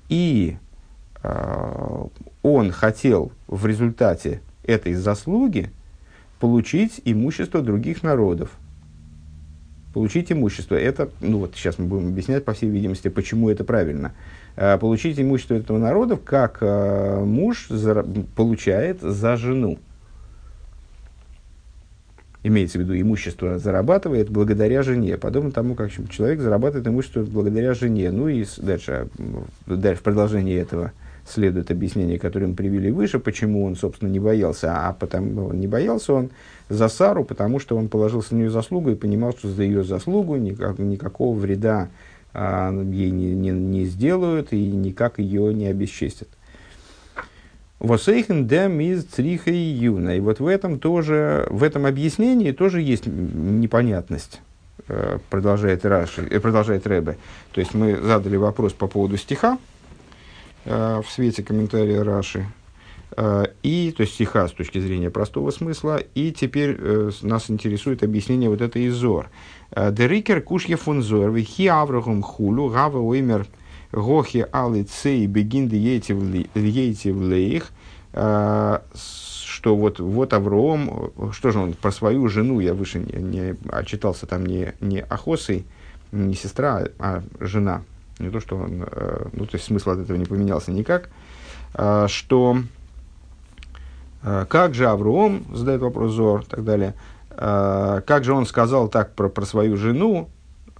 И 0.08 0.56
он 2.42 2.72
хотел 2.72 3.32
в 3.46 3.66
результате 3.66 4.40
этой 4.64 4.94
заслуги 4.94 5.70
получить 6.40 7.02
имущество 7.04 7.60
других 7.60 8.02
народов. 8.02 8.50
Получить 9.92 10.30
имущество. 10.30 10.76
Это, 10.76 11.10
ну 11.20 11.38
вот 11.38 11.54
сейчас 11.56 11.78
мы 11.78 11.86
будем 11.86 12.08
объяснять, 12.08 12.44
по 12.44 12.52
всей 12.52 12.70
видимости, 12.70 13.08
почему 13.08 13.50
это 13.50 13.64
правильно. 13.64 14.12
Э, 14.56 14.78
получить 14.78 15.18
имущество 15.18 15.54
этого 15.54 15.78
народа, 15.78 16.16
как 16.16 16.58
э, 16.60 17.24
муж 17.24 17.68
получает 18.36 19.00
за 19.00 19.36
жену. 19.36 19.78
Имеется 22.42 22.78
в 22.78 22.82
виду, 22.82 22.98
имущество 22.98 23.58
зарабатывает 23.58 24.30
благодаря 24.30 24.82
жене, 24.82 25.18
подобно 25.18 25.50
тому, 25.50 25.74
как 25.74 25.90
человек 26.08 26.40
зарабатывает 26.40 26.86
имущество 26.86 27.22
благодаря 27.22 27.74
жене. 27.74 28.10
Ну 28.10 28.28
и 28.28 28.46
дальше, 28.58 29.08
дальше 29.66 30.00
в 30.00 30.02
продолжении 30.02 30.56
этого 30.56 30.92
следует 31.30 31.70
объяснение, 31.70 32.18
которое 32.18 32.46
мы 32.46 32.54
привели 32.54 32.90
выше, 32.90 33.18
почему 33.18 33.64
он, 33.64 33.76
собственно, 33.76 34.08
не 34.08 34.20
боялся. 34.20 34.88
А 34.88 34.92
потому 34.92 35.52
не 35.52 35.66
боялся 35.66 36.12
он 36.12 36.30
за 36.68 36.88
Сару, 36.88 37.24
потому 37.24 37.58
что 37.58 37.76
он 37.76 37.88
положился 37.88 38.34
на 38.34 38.38
нее 38.38 38.50
заслугу 38.50 38.90
и 38.90 38.94
понимал, 38.94 39.32
что 39.32 39.48
за 39.48 39.62
ее 39.62 39.84
заслугу 39.84 40.36
никак, 40.36 40.78
никакого 40.78 41.36
вреда 41.36 41.88
а, 42.32 42.72
ей 42.72 43.10
не, 43.10 43.32
не, 43.34 43.50
не 43.50 43.84
сделают 43.86 44.52
и 44.52 44.66
никак 44.70 45.18
ее 45.18 45.52
не 45.54 45.66
обесчестят. 45.66 46.28
Восейхен 47.80 48.46
дем 48.46 48.78
из 48.80 49.04
цриха 49.04 49.50
и 49.50 49.56
юна. 49.56 50.14
И 50.14 50.20
вот 50.20 50.38
в 50.38 50.46
этом 50.46 50.78
тоже, 50.78 51.46
в 51.48 51.62
этом 51.62 51.86
объяснении 51.86 52.52
тоже 52.52 52.82
есть 52.82 53.06
непонятность, 53.06 54.42
э, 54.88 55.18
продолжает, 55.30 55.86
Раши, 55.86 56.26
э, 56.30 56.40
продолжает 56.40 56.86
Рэбе. 56.86 57.16
То 57.52 57.60
есть 57.60 57.72
мы 57.72 57.96
задали 57.96 58.36
вопрос 58.36 58.74
по 58.74 58.86
поводу 58.86 59.16
стиха 59.16 59.56
в 60.64 61.04
свете 61.08 61.42
комментария 61.42 62.02
Раши. 62.04 62.46
И, 63.62 63.94
то 63.96 64.02
есть 64.02 64.14
стиха 64.14 64.46
с 64.46 64.52
точки 64.52 64.78
зрения 64.78 65.10
простого 65.10 65.50
смысла, 65.50 65.98
и 66.14 66.30
теперь 66.30 66.78
нас 67.22 67.50
интересует 67.50 68.02
объяснение 68.02 68.48
вот 68.48 68.60
этой 68.60 68.86
изор. 68.88 69.30
Дерикер 69.74 70.40
кушья 70.40 70.76
фунзор, 70.76 71.30
вихи 71.32 71.66
аврахум 71.66 72.22
хулу, 72.22 72.68
гава 72.68 72.98
оймер 72.98 73.46
гохи 73.92 74.46
алы 74.52 74.84
цей 74.84 75.26
бегин 75.26 75.68
ейтив 75.68 77.16
лейх, 77.16 77.70
а, 78.12 78.82
что 78.94 79.76
вот, 79.76 80.00
вот 80.00 80.32
Авром, 80.32 81.12
что 81.32 81.50
же 81.50 81.58
он 81.58 81.74
про 81.74 81.92
свою 81.92 82.28
жену, 82.28 82.60
я 82.60 82.74
выше 82.74 82.98
не, 82.98 83.20
не 83.20 83.56
отчитался 83.70 84.26
там 84.26 84.46
не, 84.46 84.74
не 84.80 85.00
Ахосой, 85.00 85.64
не 86.12 86.34
сестра, 86.34 86.88
а 86.98 87.22
жена. 87.38 87.82
Не 88.20 88.30
то, 88.30 88.40
что 88.40 88.56
он, 88.56 88.84
э, 88.86 89.26
ну, 89.32 89.46
то 89.46 89.54
есть 89.54 89.64
смысл 89.64 89.90
от 89.90 89.98
этого 90.00 90.16
не 90.16 90.26
поменялся 90.26 90.70
никак, 90.70 91.08
а, 91.74 92.08
что 92.08 92.58
э, 94.22 94.46
как 94.48 94.74
же 94.74 94.86
Авром, 94.86 95.44
задает 95.54 95.80
вопрос 95.80 96.12
Зор, 96.12 96.42
и 96.42 96.44
так 96.44 96.64
далее, 96.64 96.94
а, 97.30 98.00
как 98.02 98.24
же 98.24 98.34
он 98.34 98.46
сказал 98.46 98.88
так 98.88 99.14
про, 99.14 99.28
про 99.28 99.44
свою 99.46 99.76
жену, 99.76 100.28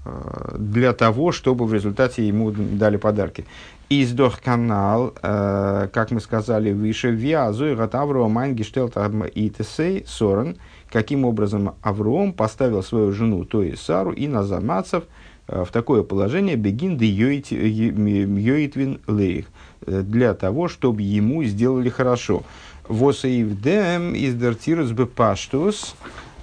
э, 0.05 0.57
для 0.59 0.92
того, 0.92 1.33
чтобы 1.33 1.66
в 1.66 1.72
результате 1.72 2.26
ему 2.26 2.50
дали 2.50 2.96
подарки. 2.96 3.46
Издох 3.92 4.40
канал, 4.40 5.12
как 5.20 6.12
мы 6.12 6.20
сказали 6.20 6.72
выше, 6.72 7.11
виазу 7.11 7.72
и 7.72 7.74
гатавро 7.74 8.29
мангештелт 8.29 8.96
и 9.35 9.50
тесей 9.50 10.05
сорен, 10.07 10.59
каким 10.92 11.24
образом 11.24 11.74
Авром 11.83 12.33
поставил 12.33 12.85
свою 12.85 13.11
жену, 13.11 13.44
то 13.44 13.64
есть 13.64 13.83
Сару, 13.83 14.12
и 14.12 14.29
Назамацев 14.29 15.03
э, 15.03 15.07
в 15.51 15.69
такое 15.73 16.03
положение 16.03 16.57
бегин 16.57 16.97
де 16.97 17.07
йоитвин 17.07 19.01
лейх, 19.07 19.47
для 19.87 20.35
того, 20.35 20.69
чтобы 20.69 21.03
ему 21.03 21.45
сделали 21.45 21.89
хорошо. 21.89 22.43
Восаивдем 22.89 24.15
издертирус 24.15 24.91
бепаштус, 24.91 25.95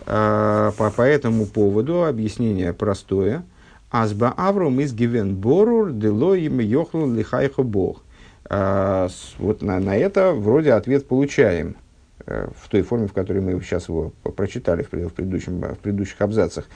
Э, 0.09 0.71
по, 0.77 0.89
по 0.89 1.01
этому 1.01 1.45
поводу 1.45 2.05
объяснение 2.05 2.71
простое. 2.71 3.43
Азба 3.91 4.33
Авром 4.37 4.79
из 4.79 4.93
Гивен 4.93 5.35
Борур 5.35 5.91
Делоим 5.91 6.59
Йохлу 6.59 7.13
Лихайхо 7.13 7.63
Бог. 7.63 8.03
Э, 8.49 9.09
вот 9.37 9.61
на, 9.61 9.79
на 9.79 9.97
это 9.97 10.31
вроде 10.31 10.71
ответ 10.71 11.09
получаем 11.09 11.75
э, 12.25 12.47
в 12.55 12.69
той 12.69 12.83
форме, 12.83 13.07
в 13.07 13.13
которой 13.13 13.41
мы 13.41 13.61
сейчас 13.61 13.89
его 13.89 14.13
прочитали 14.37 14.83
в, 14.83 14.89
предыдущем, 14.89 15.59
в 15.59 15.77
предыдущих 15.79 16.21
абзацах. 16.21 16.69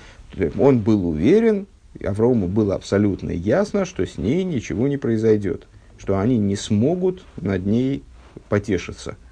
Он 0.59 0.79
был 0.79 1.07
уверен, 1.07 1.67
Аврому 2.03 2.47
было 2.47 2.75
абсолютно 2.75 3.31
ясно, 3.31 3.85
что 3.85 4.05
с 4.05 4.17
ней 4.17 4.43
ничего 4.43 4.87
не 4.87 4.97
произойдет, 4.97 5.67
что 5.97 6.19
они 6.19 6.37
не 6.37 6.55
смогут 6.55 7.23
над 7.37 7.65
ней 7.65 8.03
потешиться– 8.49 9.17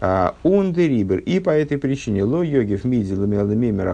Ундерибер. 0.00 1.18
И 1.18 1.40
по 1.40 1.50
этой 1.50 1.76
причине 1.78 2.22
ло 2.22 2.42
йоги 2.42 2.76
в 2.76 2.84
миди 2.84 3.12
ламелмемер 3.12 3.88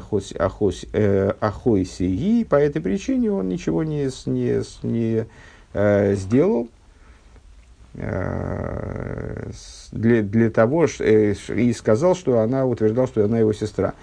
ахойси. 1.40 2.02
И 2.04 2.44
по 2.44 2.56
этой 2.56 2.82
причине 2.82 3.32
он 3.32 3.48
ничего 3.48 3.84
не, 3.84 4.10
не, 4.26 4.62
не 4.82 5.26
э, 5.72 6.14
сделал 6.14 6.68
э, 7.94 9.50
для, 9.92 10.22
для 10.22 10.50
того, 10.50 10.86
что, 10.88 11.04
э, 11.04 11.34
и 11.56 11.72
сказал, 11.72 12.14
что 12.14 12.40
она 12.40 12.66
утверждала, 12.66 13.06
что 13.06 13.24
она 13.24 13.38
его 13.38 13.54
сестра. 13.54 13.94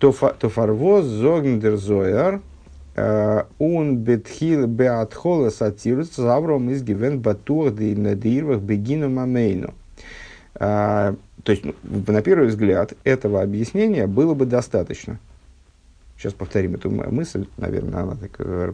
Тофарвоз 0.00 1.04
зогндер 1.04 1.76
зояр, 1.76 2.40
он 2.96 3.96
бетхил 3.98 4.66
беатхола 4.66 5.50
сатирус 5.50 6.14
завром 6.14 6.70
из 6.70 6.82
гивен 6.82 7.20
батур 7.20 7.70
дирвах 7.72 8.60
бегину 8.60 9.08
мамейну. 9.08 9.74
То 10.54 11.16
есть, 11.46 11.64
ну, 11.64 11.74
на 11.82 12.22
первый 12.22 12.48
взгляд, 12.48 12.94
этого 13.04 13.42
объяснения 13.42 14.06
было 14.06 14.34
бы 14.34 14.46
достаточно. 14.46 15.18
Сейчас 16.16 16.32
повторим 16.32 16.74
эту 16.74 16.90
мысль, 16.90 17.46
наверное, 17.58 18.02
она 18.02 18.14
так 18.14 18.36
э, 18.38 18.72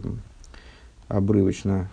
обрывочно 1.07 1.89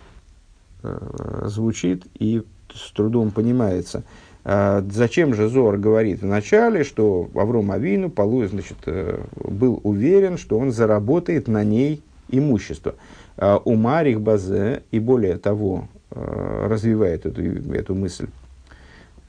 э, 0.83 1.41
звучит 1.47 2.05
и 2.17 2.43
с 2.73 2.91
трудом 2.91 3.31
понимается. 3.31 4.03
Зачем 4.45 5.33
же 5.33 5.49
Зор 5.49 5.77
говорит 5.77 6.21
вначале, 6.21 6.83
что 6.83 7.29
Авром 7.35 7.71
Авину 7.71 8.09
значит, 8.09 8.77
э, 8.85 9.21
был 9.35 9.81
уверен, 9.83 10.37
что 10.37 10.57
он 10.57 10.71
заработает 10.71 11.47
на 11.47 11.63
ней 11.63 12.01
имущество. 12.29 12.95
А 13.37 13.61
у 13.63 13.75
Марих 13.75 14.21
Базе, 14.21 14.83
и 14.91 14.99
более 14.99 15.37
того, 15.37 15.87
э, 16.11 16.67
развивает 16.69 17.25
эту, 17.25 17.41
эту 17.73 17.95
мысль 17.95 18.27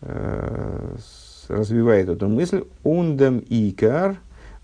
э, 0.02 0.96
развивает 1.50 2.08
эту 2.08 2.28
мысль, 2.28 2.64
ундем 2.84 3.42
икар, 3.48 4.16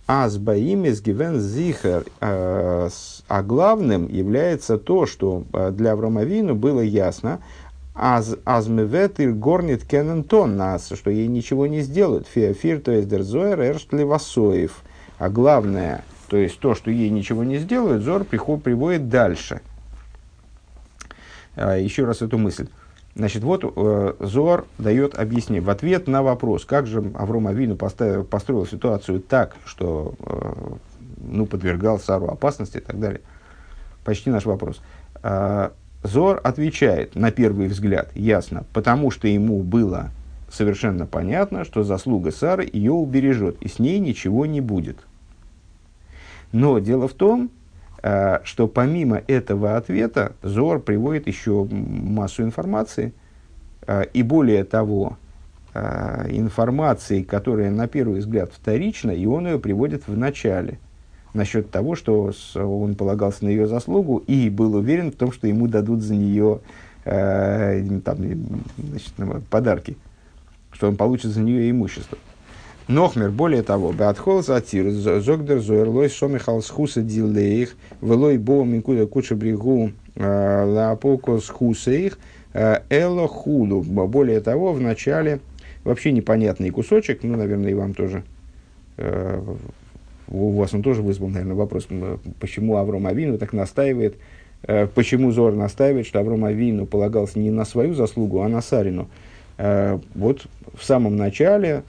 аз 0.07 0.39
баимес 0.39 1.03
гивен 1.03 1.41
зихар. 1.41 2.05
А, 2.21 2.89
а 3.29 3.43
главным 3.43 4.09
является 4.09 4.79
то, 4.79 5.07
что 5.07 5.45
а, 5.53 5.71
для 5.73 5.93
Авромавину 5.93 6.55
было 6.55 6.81
ясно, 6.81 7.41
аз 7.95 8.37
азмеветир 8.45 9.33
горнит 9.33 9.85
кенентон 9.85 10.57
нас, 10.57 10.93
что 10.95 11.11
ей 11.11 11.27
ничего 11.29 11.67
не 11.67 11.81
сделают. 11.81 12.29
Феофир, 12.29 12.81
то 12.81 12.93
есть 12.93 13.09
дерзоер, 13.09 13.61
эрштли 13.61 14.03
васоев. 14.03 14.83
А 15.19 15.31
главное, 15.31 16.05
то 16.29 16.37
есть 16.37 16.59
то, 16.59 16.75
что 16.75 16.91
ей 16.91 17.11
ничего 17.11 17.45
не 17.45 17.59
сделают, 17.59 18.03
Зор 18.03 18.25
приход, 18.25 18.63
приводит 18.63 19.09
дальше. 19.09 19.61
А, 21.57 21.77
еще 21.77 22.05
раз 22.05 22.23
эту 22.23 22.39
мысль. 22.39 22.69
Значит, 23.15 23.43
вот 23.45 23.65
э, 23.65 24.15
Зор 24.21 24.67
дает 24.77 25.19
объяснение. 25.19 25.63
В 25.63 25.71
ответ 25.71 26.07
на 26.07 26.23
вопрос, 26.23 26.67
как 26.67 26.87
же 26.87 27.13
Авром 27.15 27.47
Авину 27.47 27.75
построил 27.75 28.67
ситуацию 28.67 29.21
так, 29.21 29.57
что 29.65 30.15
э, 30.21 30.75
ну, 31.17 31.47
подвергал 31.47 31.99
Сару 31.99 32.27
опасности 32.27 32.77
и 32.77 32.81
так 32.81 33.01
далее. 33.01 33.23
Почти 34.05 34.29
наш 34.29 34.45
вопрос. 34.45 34.83
Э, 35.23 35.71
Зор 36.03 36.43
отвечает, 36.45 37.15
на 37.15 37.31
первый 37.31 37.69
взгляд, 37.69 38.15
ясно, 38.15 38.65
потому 38.75 39.11
что 39.11 39.29
ему 39.29 39.63
было 39.63 40.11
совершенно 40.51 41.07
понятно, 41.07 41.65
что 41.65 41.85
заслуга 41.85 42.31
Сары 42.31 42.69
ее 42.71 42.93
убережет, 42.93 43.57
и 43.63 43.69
с 43.69 43.79
ней 43.79 43.99
ничего 43.99 44.45
не 44.45 44.61
будет. 44.61 44.99
Но 46.53 46.79
дело 46.79 47.09
в 47.09 47.15
том, 47.15 47.51
Э, 48.09 48.39
что 48.45 48.69
помимо 48.69 49.21
этого 49.27 49.77
ответа 49.77 50.33
Зор 50.43 50.79
приводит 50.79 51.27
еще 51.27 51.65
массу 51.65 52.45
информации, 52.45 53.13
э, 53.85 54.05
и 54.13 54.23
более 54.23 54.63
того, 54.63 55.17
э, 55.75 56.29
информации, 56.31 57.25
которая 57.25 57.73
на 57.73 57.89
первый 57.89 58.21
взгляд 58.21 58.53
вторична, 58.53 59.11
и 59.11 59.27
он 59.27 59.49
ее 59.49 59.59
приводит 59.59 60.07
в 60.07 60.17
начале, 60.17 60.79
насчет 61.35 61.73
того, 61.73 61.97
что 61.97 62.31
он 62.55 62.95
полагался 62.95 63.45
на 63.45 63.49
ее 63.49 63.67
заслугу 63.67 64.19
и 64.19 64.51
был 64.51 64.77
уверен 64.77 65.11
в 65.11 65.17
том, 65.17 65.33
что 65.33 65.49
ему 65.49 65.67
дадут 65.67 66.01
за 66.01 66.15
нее 66.15 66.61
там, 67.05 68.17
значит, 68.79 69.13
подарки, 69.51 69.97
что 70.73 70.89
он 70.89 70.97
получит 70.97 71.33
за 71.33 71.41
нее 71.41 71.71
имущество. 71.71 72.19
Нохмер, 72.89 73.31
более 73.33 73.63
того, 73.63 73.93
Беатхол 73.93 74.45
Затир, 74.45 74.91
Зогдер 74.91 75.59
Зоерлой, 75.59 76.09
Шомихал 76.09 76.63
Схуса 76.63 77.03
Дилейх, 77.03 77.77
Велой 78.01 78.39
Бо 78.39 78.63
Минкуда 78.63 79.07
Куча 79.09 79.35
Бригу 79.35 79.91
Лапоко 80.15 81.39
Схусейх, 81.39 82.17
Эло 82.55 83.27
худу. 83.27 83.81
Более 83.81 84.41
того, 84.41 84.73
в 84.73 84.81
начале 84.81 85.41
вообще 85.83 86.13
непонятный 86.13 86.71
кусочек, 86.71 87.25
ну, 87.25 87.37
наверное, 87.37 87.73
и 87.73 87.75
вам 87.75 87.93
тоже, 87.93 88.23
у 90.29 90.51
вас 90.53 90.73
он 90.73 90.83
тоже 90.83 91.03
вызвал, 91.03 91.29
наверное, 91.29 91.57
вопрос, 91.57 91.89
почему 92.39 92.77
Авром 92.77 93.09
Авину 93.09 93.37
так 93.37 93.53
настаивает, 93.53 94.17
почему 94.95 95.33
Зор 95.33 95.55
настаивает, 95.55 96.07
что 96.07 96.21
Авром 96.21 96.45
Авину 96.45 96.87
полагался 96.87 97.41
не 97.41 97.51
на 97.51 97.65
свою 97.65 97.95
заслугу, 97.95 98.43
а 98.43 98.49
на 98.49 98.63
Сарину. 98.63 99.09
Вот 99.59 100.47
в 100.75 100.85
самом 100.85 101.17
начале 101.17 101.83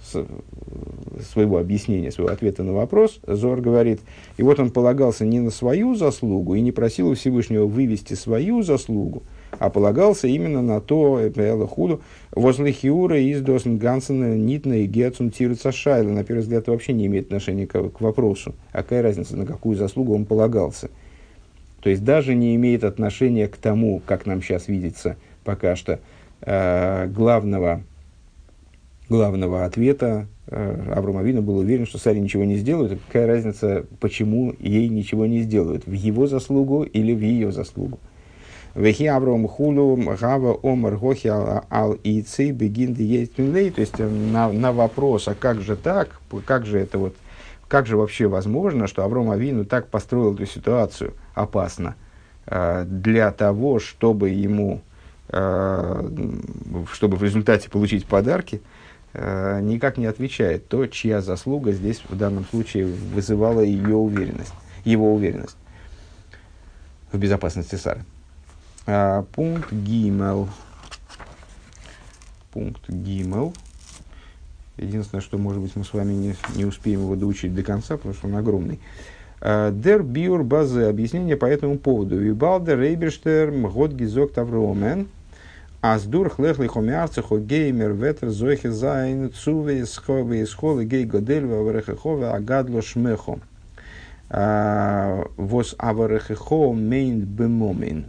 своего 1.32 1.58
объяснения, 1.58 2.12
своего 2.12 2.32
ответа 2.32 2.64
на 2.64 2.74
вопрос, 2.74 3.20
Зор 3.26 3.60
говорит, 3.60 4.00
и 4.38 4.44
вот 4.44 4.60
он 4.60 4.70
полагался 4.70 5.26
не 5.26 5.40
на 5.40 5.50
свою 5.50 5.96
заслугу 5.96 6.56
и 6.56 6.62
не 6.62 6.72
просил 6.72 7.10
у 7.10 7.16
Всевышнего 7.16 7.66
вывести 7.66 8.14
свою 8.14 8.62
заслугу, 8.62 9.24
а 9.60 9.70
полагался 9.70 10.28
именно 10.28 10.62
на 10.62 10.80
то, 10.80 11.28
Эпэла 11.28 11.68
Худу, 11.68 12.02
возле 12.32 12.72
Хиура 12.72 13.20
из 13.20 13.42
Досн 13.42 13.78
Гансена 13.78 14.38
Нитна 14.38 14.74
и 14.74 14.86
Гетсун 14.86 15.32
Тируца 15.32 15.72
Шайла. 15.72 16.12
На 16.12 16.24
первый 16.24 16.42
взгляд, 16.42 16.68
вообще 16.68 16.94
не 16.94 17.08
имеет 17.08 17.26
отношения 17.26 17.66
к, 17.66 17.90
к 17.90 18.02
вопросу. 18.02 18.54
А 18.72 18.84
какая 18.84 19.02
разница, 19.02 19.36
на 19.36 19.46
какую 19.46 19.76
заслугу 19.76 20.14
он 20.14 20.26
полагался? 20.26 20.90
То 21.82 21.90
есть 21.90 22.04
даже 22.04 22.36
не 22.36 22.56
имеет 22.56 22.84
отношения 22.84 23.48
к 23.48 23.58
тому, 23.58 24.02
как 24.06 24.26
нам 24.26 24.42
сейчас 24.42 24.68
видится 24.68 25.18
пока 25.44 25.76
что, 25.78 26.00
э, 26.42 27.08
главного 27.08 27.84
главного 29.10 29.66
ответа 29.66 30.28
э, 30.48 30.94
Авраам 30.94 31.18
Авину 31.18 31.42
был 31.42 31.58
уверен, 31.58 31.86
что 31.86 31.98
Саре 31.98 32.20
ничего 32.20 32.44
не 32.44 32.58
сделают. 32.58 33.00
Какая 33.08 33.28
разница, 33.28 33.86
почему 34.00 34.54
ей 34.60 34.90
ничего 34.90 35.26
не 35.26 35.42
сделают? 35.42 35.86
В 35.86 35.94
его 35.94 36.28
заслугу 36.28 36.84
или 36.84 37.14
в 37.14 37.22
ее 37.22 37.52
заслугу? 37.52 38.00
Вехи 38.78 39.06
Авраам 39.06 39.48
Хулу 39.48 39.98
Гава 39.98 40.60
Омар 40.62 40.98
Гохи 40.98 41.28
Ал 41.28 41.94
Ицей 42.04 42.52
Бегин 42.52 42.96
То 42.96 43.82
есть 43.82 44.00
э, 44.00 44.08
на, 44.08 44.52
на 44.52 44.72
вопрос, 44.72 45.28
а 45.28 45.34
как 45.34 45.62
же 45.62 45.76
так, 45.76 46.20
как 46.46 46.66
же 46.66 46.78
это 46.80 47.00
вот, 47.00 47.16
как 47.68 47.88
же 47.88 47.98
вообще 47.98 48.28
возможно, 48.28 48.86
что 48.86 49.04
Авраам 49.04 49.32
Авину 49.32 49.66
так 49.66 49.88
построил 49.88 50.36
эту 50.36 50.46
ситуацию 50.46 51.14
опасно 51.34 51.96
э, 52.46 52.86
для 52.86 53.32
того, 53.32 53.80
чтобы 53.80 54.30
ему, 54.30 54.82
чтобы 55.30 57.18
в 57.18 57.24
результате 57.24 57.70
получить 57.70 58.06
подарки, 58.06 58.62
Э, 59.20 59.60
никак 59.62 59.98
не 59.98 60.06
отвечает 60.06 60.68
то, 60.68 60.86
чья 60.86 61.22
заслуга 61.22 61.72
здесь 61.72 62.04
в 62.08 62.16
данном 62.16 62.46
случае 62.46 62.86
вызывала 62.86 63.62
ее 63.62 63.96
уверенность, 63.96 64.54
его 64.86 65.12
уверенность 65.14 65.58
в 67.12 67.18
безопасности 67.18 67.76
Сары. 67.76 68.04
А, 68.86 69.24
пункт 69.34 69.72
Гимел. 69.74 70.50
Пункт 72.54 72.88
Гимел. 72.88 73.54
Единственное, 74.78 75.22
что, 75.22 75.40
может 75.40 75.64
быть, 75.64 75.76
мы 75.76 75.84
с 75.84 75.94
вами 75.94 76.14
не, 76.14 76.36
не 76.56 76.66
успеем 76.66 77.02
его 77.02 77.16
доучить 77.16 77.56
до 77.56 77.64
конца, 77.64 77.98
потому 77.98 78.14
что 78.14 78.28
он 78.28 78.36
огромный. 78.36 78.80
Дер 79.42 80.04
биур 80.04 80.44
базы 80.44 80.84
объяснение 80.84 81.38
по 81.38 81.46
этому 81.46 81.80
поводу. 81.80 82.18
Вибалдер 82.18 82.80
Рейберштер 82.80 83.52
год 83.52 83.94
гизок 83.94 84.34
тавромен. 84.34 85.08
Аздур 85.82 86.30
хлехли 86.30 86.68
хомиарцехо 86.68 87.38
геймер 87.38 87.92
ветер 87.92 88.30
зойхе 88.30 88.72
зайн 88.72 89.32
цуве 89.32 89.86
схове 89.86 90.44
исхове 90.44 90.86
гей 90.86 91.06
годель 91.06 91.46
ваврехехове 91.46 92.28
агадло 92.28 92.82
шмехо. 92.82 93.40
Вос 94.30 95.76
аврехехо 95.78 96.74
мейн 96.74 97.22
бемомин. 97.22 98.06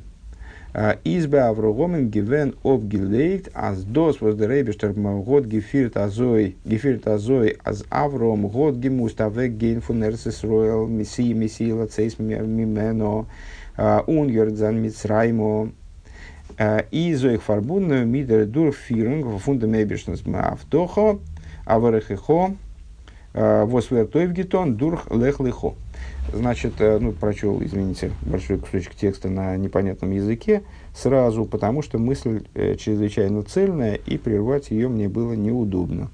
Избе 1.05 1.41
аврогомен 1.41 2.09
гивен 2.09 2.55
обгилейт, 2.63 3.51
аз 3.55 3.85
дос 3.85 4.21
воз 4.21 4.35
Rebester 4.35 4.93
год 5.23 5.47
гефирт 5.47 5.97
азой, 5.97 6.57
гефирт 6.65 7.07
азой, 7.09 7.57
аз 7.65 7.85
авром 7.91 8.49
год 8.49 8.77
гемуст 8.77 9.21
авек 9.21 9.53
гейн 9.53 9.81
фун 9.81 10.05
эрсес 10.05 10.45
роял, 10.45 10.87
мессии 10.87 11.33
мессии 11.33 11.73
лацейс 11.73 12.19
мимено, 12.19 13.27
унгерт 14.07 14.57
зан 14.57 14.83
мицраймо, 14.83 15.71
и 16.91 17.15
зоих 17.15 17.43
фарбун 17.43 18.09
мидер 18.09 18.47
дур 18.47 18.73
фирунг 18.73 19.41
фундамебишнес 19.41 20.23
автохо 20.35 21.19
аварехихо 21.65 22.55
восвертойвгитон 23.35 24.77
дурх 24.77 25.11
лехлихо. 25.11 25.75
Значит, 26.33 26.75
ну, 26.79 27.13
прочел, 27.13 27.63
извините, 27.63 28.11
большой 28.23 28.59
кусочек 28.59 28.95
текста 28.95 29.29
на 29.29 29.57
непонятном 29.57 30.11
языке 30.11 30.63
сразу, 30.95 31.45
потому 31.45 31.83
что 31.83 31.99
мысль 31.99 32.43
э, 32.55 32.75
чрезвычайно 32.75 33.43
цельная, 33.45 33.95
и 33.95 34.19
прервать 34.19 34.71
ее 34.71 34.89
мне 34.89 35.09
было 35.09 35.33
неудобно. 35.33 36.11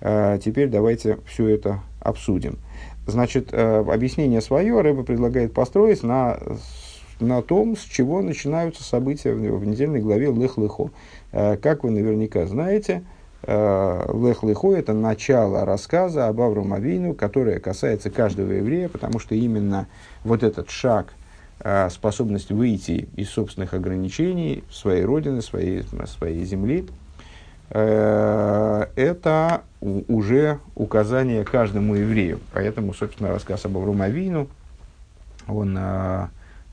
Теперь 0.00 0.68
давайте 0.68 1.18
все 1.26 1.48
это 1.48 1.80
обсудим. 2.00 2.58
Значит, 3.06 3.48
э, 3.52 3.78
объяснение 3.80 4.40
свое 4.40 4.80
Рэба 4.80 5.02
предлагает 5.02 5.54
построить 5.54 6.02
на 6.02 6.38
на 7.20 7.42
том, 7.42 7.76
с 7.76 7.80
чего 7.80 8.22
начинаются 8.22 8.82
события 8.82 9.32
в, 9.32 9.38
в 9.38 9.66
недельной 9.66 10.00
главе 10.00 10.26
Лех-Лехо. 10.26 10.90
Э, 11.32 11.56
как 11.56 11.84
вы 11.84 11.90
наверняка 11.90 12.46
знаете, 12.46 13.02
э, 13.42 14.04
Лех-Лехо– 14.12 14.74
это 14.76 14.92
начало 14.92 15.64
рассказа 15.64 16.28
об 16.28 16.40
Авром 16.40 16.72
Авину, 16.72 17.14
которое 17.14 17.58
касается 17.58 18.10
каждого 18.10 18.52
еврея, 18.52 18.88
потому 18.88 19.18
что 19.18 19.34
именно 19.34 19.88
вот 20.24 20.42
этот 20.42 20.70
шаг, 20.70 21.12
э, 21.60 21.88
способность 21.90 22.50
выйти 22.50 23.08
из 23.16 23.30
собственных 23.30 23.74
ограничений, 23.74 24.64
своей 24.70 25.04
родины, 25.04 25.42
своей, 25.42 25.84
своей 26.06 26.44
земли, 26.44 26.86
это 27.70 29.60
уже 29.80 30.58
указание 30.74 31.44
каждому 31.44 31.96
еврею. 31.96 32.40
Поэтому, 32.54 32.94
собственно, 32.94 33.28
рассказ 33.28 33.66
об 33.66 33.76
Авром 33.76 34.00
Авину, 34.00 34.48
он 35.46 35.78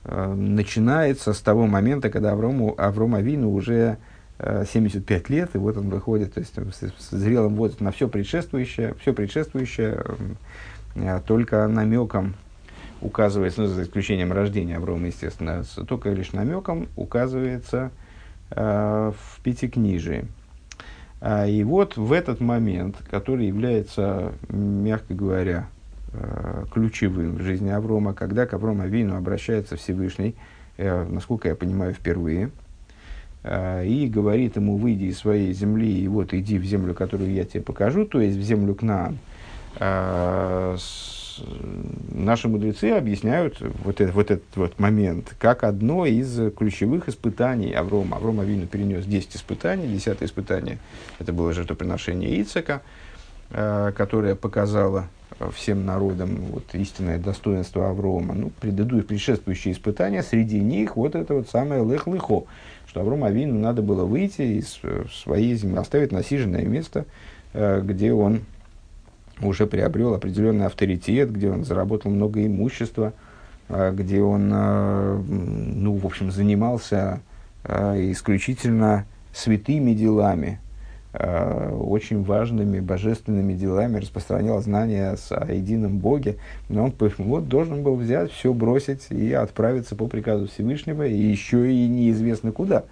начинается 0.08 1.34
с 1.34 1.40
того 1.40 1.66
момента, 1.66 2.10
когда 2.10 2.34
Аврому, 2.34 2.76
Авром 2.78 3.16
Авину 3.16 3.52
уже 3.52 3.98
75 4.40 5.10
э, 5.30 5.34
лет, 5.34 5.56
и 5.56 5.58
вот 5.58 5.78
он 5.78 5.90
выходит, 5.90 6.34
то 6.34 6.40
есть 6.42 6.54
с, 6.56 7.10
зрелым 7.10 7.56
возрастом 7.56 7.86
на 7.86 7.92
все 7.92 8.08
предшествующее, 8.08 8.96
все 9.00 9.14
предшествующее 9.14 10.04
э, 10.96 11.22
только 11.26 11.68
намеком 11.68 12.36
указывается, 13.02 13.62
ну, 13.62 13.68
за 13.68 13.84
исключением 13.84 14.32
рождения 14.32 14.78
Аврома, 14.78 15.08
естественно, 15.08 15.64
только 15.88 16.10
лишь 16.12 16.34
намеком 16.34 16.88
указывается 16.96 17.92
э, 18.52 19.12
в 19.18 19.42
Пятикнижии. 19.42 20.28
А, 21.22 21.48
и 21.48 21.64
вот 21.64 21.98
в 21.98 22.12
этот 22.12 22.42
момент, 22.42 22.98
который 23.10 23.48
является, 23.48 24.34
мягко 24.50 25.14
говоря, 25.14 25.68
Э, 25.68 25.75
ключевым 26.72 27.36
в 27.36 27.42
жизни 27.42 27.70
Аврома, 27.70 28.14
когда 28.14 28.46
к 28.46 28.54
Аврому 28.54 28.84
Авину 28.84 29.16
обращается 29.16 29.76
Всевышний, 29.76 30.36
э, 30.78 31.06
насколько 31.10 31.48
я 31.48 31.56
понимаю, 31.56 31.94
впервые, 31.94 32.52
э, 33.44 33.86
и 33.86 34.08
говорит 34.08 34.56
ему, 34.56 34.78
выйди 34.78 35.06
из 35.06 35.20
своей 35.20 35.54
земли, 35.54 36.00
и 36.00 36.08
вот 36.08 36.34
иди 36.34 36.58
в 36.58 36.66
землю, 36.66 36.94
которую 36.94 37.32
я 37.32 37.46
тебе 37.46 37.62
покажу, 37.62 38.06
то 38.06 38.20
есть 38.20 38.38
в 38.38 38.42
землю 38.42 38.76
Кнаан. 38.76 39.18
Наши 42.14 42.48
мудрецы 42.48 42.92
объясняют 42.92 43.58
вот, 43.84 44.00
это, 44.00 44.12
вот 44.14 44.32
этот 44.32 44.56
вот 44.56 44.80
момент 44.80 45.36
как 45.38 45.64
одно 45.64 46.06
из 46.06 46.54
ключевых 46.54 47.10
испытаний 47.10 47.74
Аврома. 47.74 48.18
Авром 48.18 48.40
Авину 48.40 48.68
перенес 48.68 49.06
10 49.06 49.36
испытаний. 49.36 49.88
Десятое 49.88 50.28
испытание– 50.28 50.78
это 51.20 51.34
было 51.34 51.52
жертвоприношение 51.52 52.42
Ицека, 52.42 52.82
которое 53.52 54.36
показало 54.36 55.08
всем 55.54 55.86
народам 55.86 56.38
вот, 56.52 56.64
истинное 56.74 57.20
достоинство 57.20 57.90
Аврома. 57.90 58.34
Ну, 58.34 58.52
предыдущие, 58.60 59.04
предшествующие 59.04 59.74
испытания, 59.74 60.24
среди 60.24 60.60
них 60.60 60.96
вот 60.96 61.16
это 61.16 61.34
вот 61.34 61.50
самое 61.50 61.84
лех-лехо, 61.86 62.44
что 62.88 63.02
Аврому 63.02 63.26
Авину 63.26 63.60
надо 63.60 63.82
было 63.82 64.06
выйти 64.06 64.42
из 64.42 64.80
э, 64.84 65.06
своей 65.12 65.56
земли, 65.56 65.78
оставить 65.78 66.12
насиженное 66.12 66.64
место, 66.66 67.06
э, 67.54 67.82
где 67.82 68.14
он 68.14 68.42
уже 69.42 69.68
приобрел 69.68 70.14
определенный 70.14 70.66
авторитет, 70.66 71.32
где 71.32 71.52
он 71.52 71.66
заработал 71.66 72.12
много 72.12 72.46
имущества, 72.46 73.14
э, 73.68 73.92
где 73.94 74.22
он, 74.22 74.48
ну, 74.48 75.98
в 75.98 76.06
общем, 76.06 76.32
занимался 76.32 77.20
исключительно 77.68 79.06
святыми 79.34 79.94
делами, 79.94 80.60
Э, 80.60 80.65
очень 81.18 82.24
важными 82.24 82.80
божественными 82.80 83.54
делами, 83.54 84.00
распространял 84.00 84.62
знания 84.62 85.16
о 85.30 85.54
едином 85.54 86.00
Боге, 86.00 86.38
но 86.70 86.86
он 86.86 86.94
вот, 87.18 87.48
должен 87.48 87.84
был 87.84 87.96
взять, 87.96 88.32
все 88.32 88.54
бросить 88.54 89.08
и 89.10 89.32
отправиться 89.34 89.96
по 89.96 90.08
приказу 90.08 90.48
Всевышнего, 90.48 91.06
и 91.06 91.16
еще 91.16 91.72
и 91.72 91.88
неизвестно 91.88 92.52
куда, 92.52 92.84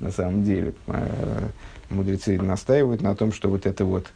на 0.00 0.10
самом 0.10 0.44
деле. 0.44 0.74
Э, 0.86 1.48
мудрецы 1.90 2.40
настаивают 2.40 3.02
на 3.02 3.14
том, 3.14 3.32
что 3.32 3.48
вот 3.48 3.66
это 3.66 3.84
вот 3.84 4.06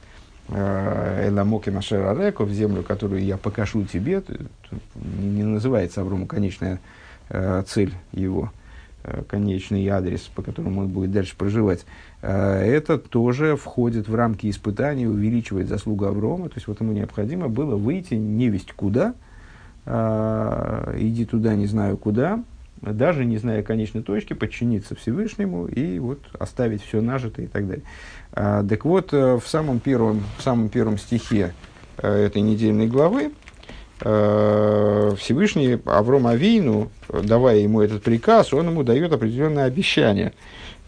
э, 0.49 1.29
Эламоки 1.29 1.71
Машера 1.71 2.15
Реко, 2.15 2.45
в 2.45 2.53
землю, 2.53 2.83
которую 2.83 3.25
я 3.25 3.37
покажу 3.37 3.85
тебе, 3.85 4.23
не 4.95 5.45
называется 5.45 6.01
Аврому 6.01 6.27
конечная 6.27 6.81
цель 7.67 7.95
его 8.13 8.51
конечный 9.29 9.87
адрес, 9.89 10.21
по 10.35 10.43
которому 10.43 10.83
он 10.83 10.89
будет 10.89 11.11
дальше 11.13 11.35
проживать, 11.37 11.85
это 12.23 12.99
тоже 12.99 13.57
входит 13.57 14.09
в 14.09 14.15
рамки 14.15 14.49
испытаний, 14.49 15.07
увеличивает 15.07 15.69
заслугу 15.69 16.07
Аврома. 16.07 16.49
То 16.49 16.55
есть 16.55 16.69
вот 16.69 16.81
ему 16.81 16.93
необходимо 16.93 17.49
было 17.49 17.77
выйти 17.77 18.15
невесть 18.15 18.73
куда, 18.73 19.15
иди 19.85 21.27
туда 21.29 21.57
не 21.57 21.67
знаю 21.67 21.97
куда, 21.97 22.41
даже 22.83 23.25
не 23.25 23.39
зная 23.39 23.63
конечной 23.63 24.03
точки, 24.03 24.33
подчиниться 24.33 24.97
Всевышнему 24.97 25.67
и 25.67 25.99
вот 25.99 26.19
оставить 26.39 26.83
все 26.83 27.01
нажитое 27.01 27.47
и 27.47 27.49
так 27.49 27.67
далее. 27.67 27.85
А, 28.33 28.65
так 28.65 28.85
вот, 28.85 29.13
э, 29.13 29.37
в 29.37 29.47
самом 29.47 29.79
первом, 29.79 30.23
в 30.39 30.43
самом 30.43 30.69
первом 30.69 30.99
стихе 30.99 31.55
э, 31.99 32.25
этой 32.27 32.43
недельной 32.43 32.89
главы 32.89 33.31
э, 34.01 35.13
Всевышний 35.17 35.79
Авром 35.85 36.27
Авину, 36.27 36.91
давая 37.13 37.59
ему 37.59 37.81
этот 37.81 38.03
приказ, 38.03 38.53
он 38.53 38.69
ему 38.69 38.83
дает 38.83 39.13
определенное 39.13 39.65
обещание. 39.65 40.33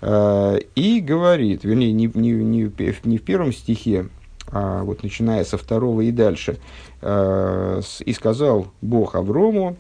И 0.03 1.03
говорит, 1.07 1.65
вернее, 1.65 1.93
не, 1.93 2.11
не, 2.13 2.33
не, 2.33 2.71
не 3.05 3.19
в 3.19 3.23
первом 3.23 3.53
стихе, 3.53 4.09
а 4.49 4.83
вот 4.83 5.03
начиная 5.03 5.45
со 5.45 5.57
второго 5.57 6.03
и 6.03 6.11
дальше, 6.11 6.59
и 7.03 8.13
сказал 8.13 8.69
Бог 8.83 9.15
Аврому, 9.15 9.77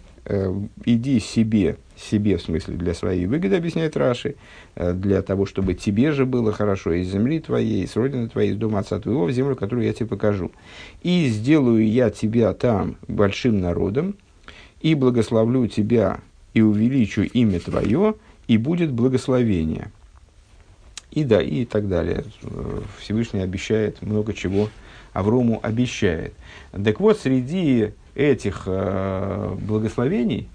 иди 0.86 1.20
себе 1.20 1.76
себе, 1.97 2.36
в 2.36 2.42
смысле, 2.42 2.76
для 2.76 2.95
своей 2.95 3.26
выгоды, 3.26 3.57
объясняет 3.57 3.97
Раши, 3.97 4.36
э, 4.74 4.92
для 4.92 5.22
того, 5.22 5.47
чтобы 5.47 5.74
тебе 5.74 6.12
же 6.12 6.26
было 6.26 6.53
хорошо 6.53 6.92
из 6.92 7.09
земли 7.09 7.40
твоей, 7.40 7.86
с 7.86 7.97
родины 7.97 8.28
твоей, 8.28 8.51
из 8.51 8.57
дома 8.57 8.80
отца 8.80 8.99
твоего, 8.99 9.26
в 9.26 9.32
землю, 9.32 9.57
которую 9.57 9.86
я 9.86 9.92
тебе 9.92 10.07
покажу. 10.07 10.51
И 11.03 11.28
сделаю 11.28 11.86
я 11.88 12.11
тебя 12.11 12.53
там 12.53 12.97
большим 13.09 13.61
народом, 13.61 14.16
и 14.80 14.95
благословлю 14.95 15.66
тебя, 15.66 16.20
и 16.55 16.62
увеличу 16.62 17.22
имя 17.22 17.61
твое, 17.61 18.14
и 18.48 18.57
будет 18.57 18.92
благословение. 18.92 19.90
И 21.11 21.22
да, 21.22 21.40
и 21.42 21.64
так 21.64 21.88
далее. 21.88 22.24
Всевышний 22.98 23.40
обещает 23.40 24.02
много 24.02 24.32
чего, 24.32 24.68
Аврому 25.12 25.61
обещает. 25.62 26.32
Так 26.72 26.98
вот, 26.98 27.18
среди 27.18 27.90
этих 28.14 28.62
э, 28.66 29.57
благословений, 29.61 30.48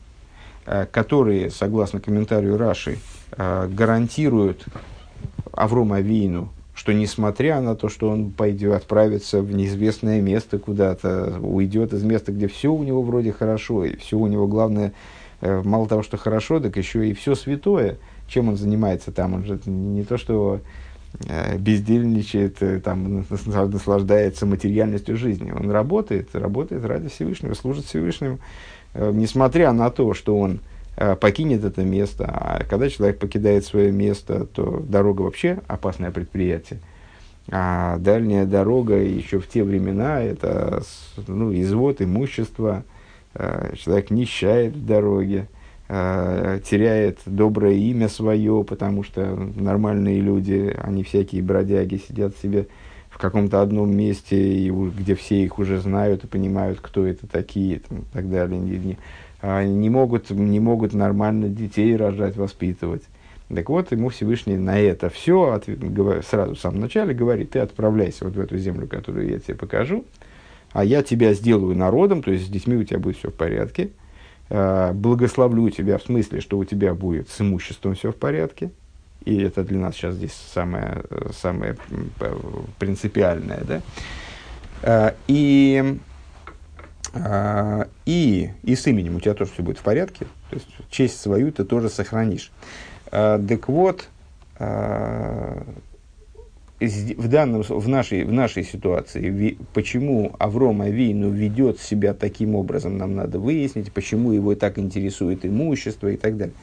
Э, 0.72 0.86
которые, 0.86 1.50
согласно 1.50 2.00
комментарию 2.00 2.56
Раши, 2.56 3.00
э, 3.36 3.68
гарантируют 3.74 4.66
Аврому 5.52 5.96
Авиину, 5.96 6.50
что 6.76 6.94
несмотря 6.94 7.60
на 7.60 7.76
то, 7.76 7.90
что 7.90 8.08
он 8.08 8.30
пойдет 8.30 8.76
отправиться 8.76 9.42
в 9.42 9.52
неизвестное 9.52 10.22
место 10.22 10.60
куда-то, 10.60 11.40
уйдет 11.42 11.94
из 11.94 12.04
места, 12.04 12.32
где 12.32 12.48
все 12.48 12.72
у 12.72 12.84
него 12.84 13.02
вроде 13.02 13.32
хорошо, 13.32 13.84
и 13.84 13.96
все 13.96 14.16
у 14.20 14.28
него 14.28 14.46
главное, 14.46 14.94
мало 15.42 15.88
того, 15.88 16.04
что 16.04 16.18
хорошо, 16.18 16.60
так 16.60 16.76
еще 16.78 17.08
и 17.08 17.14
все 17.14 17.36
святое, 17.36 17.98
чем 18.28 18.50
он 18.50 18.58
занимается 18.58 19.12
там, 19.12 19.34
он 19.34 19.46
же 19.46 19.60
не 19.66 20.04
то, 20.04 20.18
что 20.18 20.62
бездельничает, 21.58 22.84
там, 22.84 23.26
наслаждается 23.30 24.46
материальностью 24.46 25.18
жизни. 25.18 25.52
Он 25.52 25.72
работает, 25.72 26.36
работает 26.36 26.86
ради 26.86 27.10
Всевышнего, 27.10 27.56
служит 27.56 27.86
Всевышнему. 27.86 28.40
Э, 28.94 29.12
несмотря 29.14 29.72
на 29.72 29.90
то, 29.90 30.14
что 30.14 30.38
он 30.38 30.60
э, 30.96 31.16
покинет 31.16 31.64
это 31.64 31.84
место, 31.84 32.26
а 32.26 32.64
когда 32.70 32.90
человек 32.90 33.20
покидает 33.20 33.66
свое 33.66 33.92
место, 33.92 34.46
то 34.46 34.84
дорога 34.88 35.24
вообще 35.24 35.60
опасное 35.68 36.12
предприятие. 36.12 36.80
А 37.52 37.98
дальняя 37.98 38.46
дорога 38.46 38.96
еще 38.96 39.40
в 39.40 39.48
те 39.48 39.64
времена 39.64 40.22
это 40.22 40.84
ну, 41.28 41.54
извод 41.54 42.02
имущества, 42.02 42.84
э, 42.84 42.99
человек 43.76 44.12
нищает 44.12 44.76
в 44.76 44.86
дороге, 44.86 45.48
теряет 45.88 47.20
доброе 47.26 47.74
имя 47.76 48.10
свое, 48.10 48.64
потому 48.64 49.04
что 49.04 49.36
нормальные 49.36 50.20
люди, 50.22 50.76
они 50.82 51.04
всякие 51.04 51.42
бродяги, 51.42 51.98
сидят 51.98 52.38
себе 52.38 52.68
в 53.10 53.18
каком-то 53.18 53.62
одном 53.62 53.96
месте, 53.96 54.70
где 54.70 55.16
все 55.16 55.44
их 55.44 55.58
уже 55.58 55.80
знают 55.80 56.24
и 56.24 56.28
понимают, 56.28 56.80
кто 56.82 57.06
это 57.06 57.28
такие 57.28 57.78
и 57.78 57.82
так 58.14 58.30
далее. 58.30 58.60
Не, 58.60 58.98
а, 59.42 59.64
не, 59.64 59.90
могут, 59.90 60.30
не 60.30 60.60
могут 60.60 60.94
нормально 60.94 61.50
детей 61.50 61.96
рожать, 61.96 62.36
воспитывать. 62.36 63.04
Так 63.54 63.70
вот, 63.70 63.92
ему 63.92 64.10
Всевышний 64.10 64.58
на 64.58 64.80
это 64.80 65.10
все 65.10 65.54
ответ, 65.54 65.80
сразу 66.24 66.54
в 66.54 66.60
самом 66.60 66.82
начале 66.82 67.16
говорит, 67.16 67.52
ты 67.52 67.60
отправляйся 67.60 68.26
вот 68.26 68.36
в 68.36 68.40
эту 68.40 68.58
землю, 68.58 68.88
которую 68.88 69.28
я 69.28 69.40
тебе 69.40 69.56
покажу, 69.56 70.06
а 70.72 70.84
я 70.84 71.04
тебя 71.04 71.34
сделаю 71.34 71.76
народом, 71.76 72.22
то 72.22 72.32
есть 72.32 72.46
с 72.46 72.50
детьми 72.50 72.76
у 72.76 72.84
тебя 72.84 73.00
будет 73.00 73.18
все 73.18 73.30
в 73.30 73.34
порядке, 73.34 73.90
а, 74.50 74.94
благословлю 74.94 75.70
тебя 75.70 75.98
в 75.98 76.04
смысле, 76.04 76.42
что 76.42 76.58
у 76.58 76.66
тебя 76.66 76.94
будет 76.94 77.30
с 77.30 77.42
имуществом 77.42 77.96
все 77.96 78.12
в 78.12 78.16
порядке, 78.16 78.72
и 79.26 79.42
это 79.42 79.64
для 79.64 79.80
нас 79.80 79.96
сейчас 79.96 80.16
здесь 80.16 80.34
самое, 80.34 81.04
самое 81.40 81.78
принципиальное, 82.78 83.62
да, 83.68 83.82
а, 84.82 85.16
и, 85.28 85.98
а, 87.14 87.88
и, 88.06 88.52
и 88.64 88.76
с 88.76 88.88
именем 88.88 89.16
у 89.16 89.20
тебя 89.20 89.34
тоже 89.34 89.52
все 89.52 89.64
будет 89.64 89.80
в 89.80 89.84
порядке, 89.84 90.26
то 90.50 90.56
есть 90.56 90.68
честь 90.90 91.20
свою 91.20 91.52
ты 91.52 91.64
тоже 91.64 91.90
сохранишь. 91.90 92.52
Так 93.12 93.70
вот, 93.70 94.08
в, 96.80 97.28
данном, 97.28 97.64
в, 97.64 97.88
нашей, 97.88 98.24
в 98.24 98.32
нашей 98.32 98.64
ситуации, 98.64 99.58
почему 99.74 100.34
Авром 100.40 100.82
Авейну 100.82 101.30
ведет 101.30 101.80
себя 101.80 102.14
таким 102.14 102.56
образом, 102.56 102.98
нам 102.98 103.16
надо 103.16 103.38
выяснить, 103.40 103.92
почему 103.92 104.32
его 104.32 104.56
так 104.56 104.80
интересует 104.80 105.46
имущество 105.46 106.08
и 106.08 106.16
так 106.18 106.38
далее. 106.38 106.56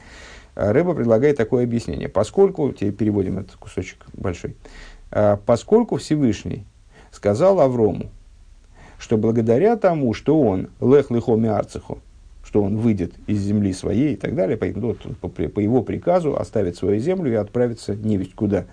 Рэба 0.55 0.95
предлагает 0.95 1.37
такое 1.37 1.65
объяснение. 1.65 2.09
Поскольку, 2.09 2.71
теперь 2.71 2.93
переводим 2.93 3.37
этот 3.37 3.57
кусочек 3.57 4.05
большой, 4.13 4.55
а, 5.11 5.37
поскольку 5.45 5.97
Всевышний 5.97 6.65
сказал 7.11 7.59
Аврому, 7.61 8.09
что 8.97 9.17
благодаря 9.17 9.77
тому, 9.77 10.15
что 10.15 10.41
он 10.41 10.69
лех 10.81 11.11
лихоми 11.11 11.47
арцеху, 11.47 11.99
что 12.43 12.63
он 12.63 12.77
выйдет 12.77 13.13
из 13.27 13.41
земли 13.41 13.71
своей 13.71 14.13
и 14.13 14.15
так 14.15 14.33
далее, 14.33 14.57
по, 14.57 15.27
по, 15.27 15.29
по 15.29 15.59
его 15.59 15.83
приказу 15.83 16.35
оставит 16.35 16.75
свою 16.75 16.99
землю 16.99 17.31
и 17.31 17.35
отправится 17.35 17.93
не 17.93 18.15
невесть 18.15 18.33
куда, 18.33 18.61
а 18.61 18.65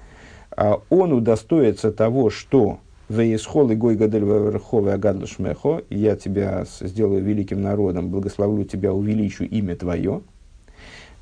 он 0.57 1.13
удостоится 1.13 1.91
того, 1.93 2.31
что 2.31 2.79
Веесхол 3.09 3.71
и 3.71 3.75
Гой 3.75 3.97
Гадель 3.97 4.25
Верховый 4.25 4.95
Агадлашмехо, 4.95 5.83
я 5.91 6.17
тебя 6.17 6.65
сделаю 6.81 7.23
великим 7.23 7.61
народом, 7.61 8.09
благословлю 8.09 8.65
тебя, 8.65 8.93
увеличу 8.93 9.45
имя 9.45 9.77
твое– 9.77 10.21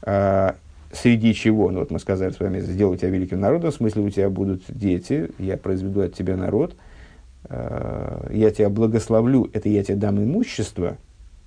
а, 0.03 0.57
среди 0.93 1.33
чего, 1.35 1.70
ну 1.70 1.80
вот 1.80 1.91
мы 1.91 1.99
сказали 1.99 2.33
с 2.33 2.41
вами, 2.41 2.61
сделаю 2.61 2.99
тебя 2.99 3.11
великим 3.11 3.41
народом, 3.41 3.70
в 3.70 3.74
смысле 3.74 4.03
у 4.03 4.11
тебя 4.11 4.28
будут 4.28 4.62
дети, 4.68 5.30
я 5.39 5.57
произведу 5.57 6.01
от 6.01 6.14
тебя 6.14 6.37
народ, 6.37 6.74
э, 7.49 8.28
я 8.33 8.51
тебя 8.51 8.68
благословлю, 8.68 9.49
это 9.53 9.68
я 9.68 9.83
тебе 9.85 9.97
дам 9.97 10.22
имущество, 10.22 10.97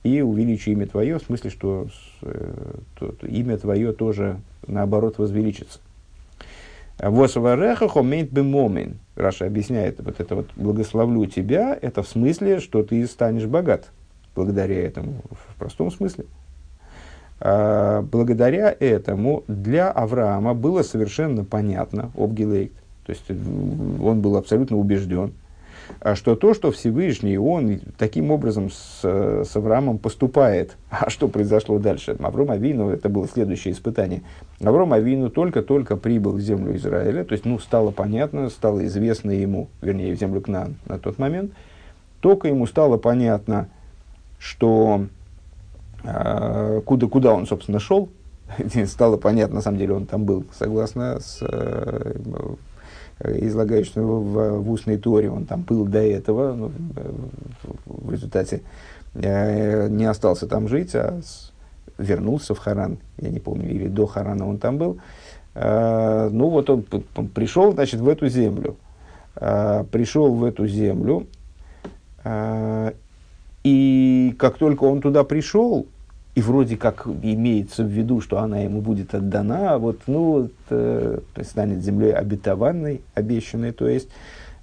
и 0.04 0.22
увеличу 0.22 0.72
имя 0.72 0.88
твое, 0.88 1.20
в 1.20 1.24
смысле, 1.24 1.50
что 1.50 1.88
э, 2.22 2.76
то, 2.98 3.12
то 3.12 3.28
имя 3.28 3.58
твое 3.58 3.92
тоже, 3.92 4.40
наоборот, 4.68 5.18
возвеличится. 5.18 5.80
Восвареха 7.00 7.88
хомейт 7.88 8.32
бемомин. 8.32 9.00
Раша 9.16 9.46
объясняет, 9.46 10.00
вот 10.00 10.20
это 10.20 10.36
вот 10.36 10.50
благословлю 10.56 11.26
тебя, 11.26 11.78
это 11.82 12.04
в 12.04 12.08
смысле, 12.08 12.60
что 12.60 12.84
ты 12.84 13.06
станешь 13.08 13.46
богат. 13.46 13.92
Благодаря 14.36 14.82
этому, 14.82 15.22
в 15.30 15.56
простом 15.58 15.92
смысле. 15.92 16.26
А, 17.40 18.02
благодаря 18.02 18.76
этому 18.80 19.44
для 19.48 19.92
Авраама 19.92 20.54
было 20.54 20.84
совершенно 20.84 21.44
понятно, 21.44 22.12
обгилейт, 22.18 22.74
то 23.06 23.12
есть 23.12 23.30
он 23.30 24.22
был 24.22 24.38
абсолютно 24.38 24.78
убежден, 24.78 25.34
что 26.16 26.36
то, 26.36 26.54
что 26.54 26.72
Всевышний, 26.72 27.38
он 27.38 27.80
таким 27.98 28.32
образом 28.32 28.70
с, 28.70 29.02
с 29.04 29.56
Авраамом 29.56 29.98
поступает. 29.98 30.78
А 30.90 31.10
что 31.10 31.28
произошло 31.28 31.80
дальше? 31.80 32.16
Авраам 32.20 32.52
Авину, 32.52 32.90
это 32.90 33.10
было 33.10 33.28
следующее 33.28 33.74
испытание. 33.74 34.22
Авраам 34.64 34.94
Авину 34.94 35.30
только-только 35.30 35.98
прибыл 35.98 36.34
в 36.34 36.40
землю 36.40 36.76
Израиля, 36.76 37.24
то 37.24 37.34
есть, 37.34 37.46
ну, 37.46 37.60
стало 37.60 37.92
понятно, 37.92 38.50
стало 38.50 38.86
известно 38.86 39.32
ему, 39.32 39.68
вернее, 39.82 40.16
в 40.16 40.20
землю 40.20 40.42
Кнан 40.42 40.76
на 40.86 41.00
тот 41.00 41.20
момент, 41.20 41.52
только 42.22 42.48
ему 42.48 42.66
стало 42.66 42.98
понятно, 42.98 43.70
что 44.40 45.08
а, 46.04 46.82
куда, 46.82 47.08
куда 47.08 47.34
он, 47.34 47.48
собственно, 47.48 47.80
шел, 47.80 48.10
стало 48.86 49.18
понятно, 49.18 49.56
на 49.56 49.62
самом 49.62 49.78
деле 49.78 49.94
он 49.94 50.06
там 50.06 50.26
был, 50.26 50.46
согласно 50.58 51.20
с 51.20 51.40
э, 51.42 52.14
излагающим 53.24 54.02
в, 54.06 54.60
в 54.60 54.72
устной 54.72 54.98
торе, 54.98 55.30
он 55.30 55.46
там 55.46 55.62
был 55.62 55.86
до 55.86 56.00
этого, 56.00 56.54
но 56.54 56.72
в 57.86 58.12
результате 58.12 58.62
э, 59.14 59.88
не 59.88 60.06
остался 60.06 60.48
там 60.48 60.68
жить, 60.68 60.96
а 60.96 61.20
вернулся 61.98 62.54
в 62.54 62.60
Харан, 62.60 62.98
я 63.18 63.30
не 63.30 63.40
помню, 63.40 63.70
или 63.70 63.88
до 63.88 64.06
Харана 64.06 64.48
он 64.48 64.58
там 64.58 64.78
был. 64.78 65.00
Э, 65.54 66.30
ну 66.32 66.50
вот 66.50 66.70
он, 66.70 66.84
пришел, 67.34 67.72
значит, 67.72 68.02
в 68.02 68.10
эту 68.10 68.28
землю, 68.28 68.76
э, 69.36 69.86
пришел 69.92 70.34
в 70.34 70.44
эту 70.44 70.68
землю, 70.68 71.28
и 73.64 74.36
как 74.40 74.58
только 74.58 74.84
он 74.84 75.00
туда 75.00 75.24
пришел, 75.24 75.86
и 76.36 76.42
вроде 76.42 76.76
как 76.76 77.08
имеется 77.08 77.84
в 77.84 77.88
виду, 77.88 78.20
что 78.20 78.40
она 78.40 78.60
ему 78.60 78.82
будет 78.82 79.16
отдана, 79.16 79.74
а 79.74 79.78
вот, 79.78 80.02
ну, 80.06 80.50
э, 80.70 81.20
станет 81.44 81.82
землей 81.82 82.14
обетованной, 82.14 83.02
обещанной, 83.14 83.72
то 83.72 83.88
есть 83.88 84.10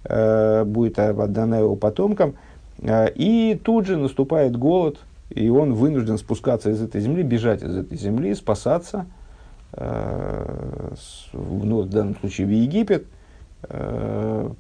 э, 0.05 0.65
будет 0.65 0.99
отдана 0.99 1.57
его 1.57 1.75
потомкам. 1.75 2.35
Э, 2.79 3.09
и 3.15 3.59
тут 3.65 3.87
же 3.87 3.97
наступает 3.97 4.55
голод, 4.55 4.99
и 5.31 5.49
он 5.49 5.73
вынужден 5.73 6.19
спускаться 6.19 6.71
из 6.71 6.83
этой 6.83 7.01
земли, 7.01 7.23
бежать 7.23 7.63
из 7.63 7.75
этой 7.75 7.97
земли, 7.97 8.35
спасаться, 8.35 9.07
э, 9.73 10.93
с, 10.95 11.33
ну, 11.33 11.81
в 11.81 11.89
данном 11.89 12.17
случае 12.17 12.49
в 12.49 12.51
Египет, 12.51 13.07
э, 13.63 14.51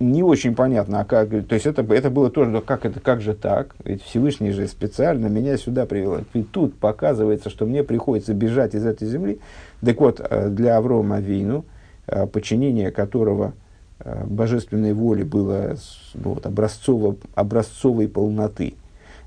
не 0.00 0.22
очень 0.22 0.54
понятно, 0.54 1.00
а 1.00 1.04
как, 1.04 1.28
то 1.28 1.54
есть 1.54 1.66
это, 1.66 1.82
это 1.82 2.08
было 2.08 2.30
тоже, 2.30 2.62
как 2.62 2.86
это, 2.86 3.00
как 3.00 3.20
же 3.20 3.34
так? 3.34 3.76
Ведь 3.84 4.02
Всевышний 4.02 4.50
же 4.50 4.66
специально 4.66 5.26
меня 5.26 5.58
сюда 5.58 5.84
привел. 5.84 6.24
И 6.32 6.42
тут 6.42 6.74
показывается, 6.78 7.50
что 7.50 7.66
мне 7.66 7.84
приходится 7.84 8.32
бежать 8.32 8.74
из 8.74 8.86
этой 8.86 9.06
земли. 9.06 9.38
Так 9.84 10.00
вот, 10.00 10.20
э, 10.20 10.48
для 10.48 10.78
Аврома 10.78 11.20
Вину, 11.20 11.66
э, 12.06 12.26
подчинение 12.26 12.90
которого 12.90 13.52
э, 13.98 14.24
божественной 14.24 14.94
воле 14.94 15.24
было 15.24 15.76
ну, 16.14 16.34
вот, 16.34 16.46
образцово, 16.46 17.16
образцовой 17.34 18.08
полноты, 18.08 18.74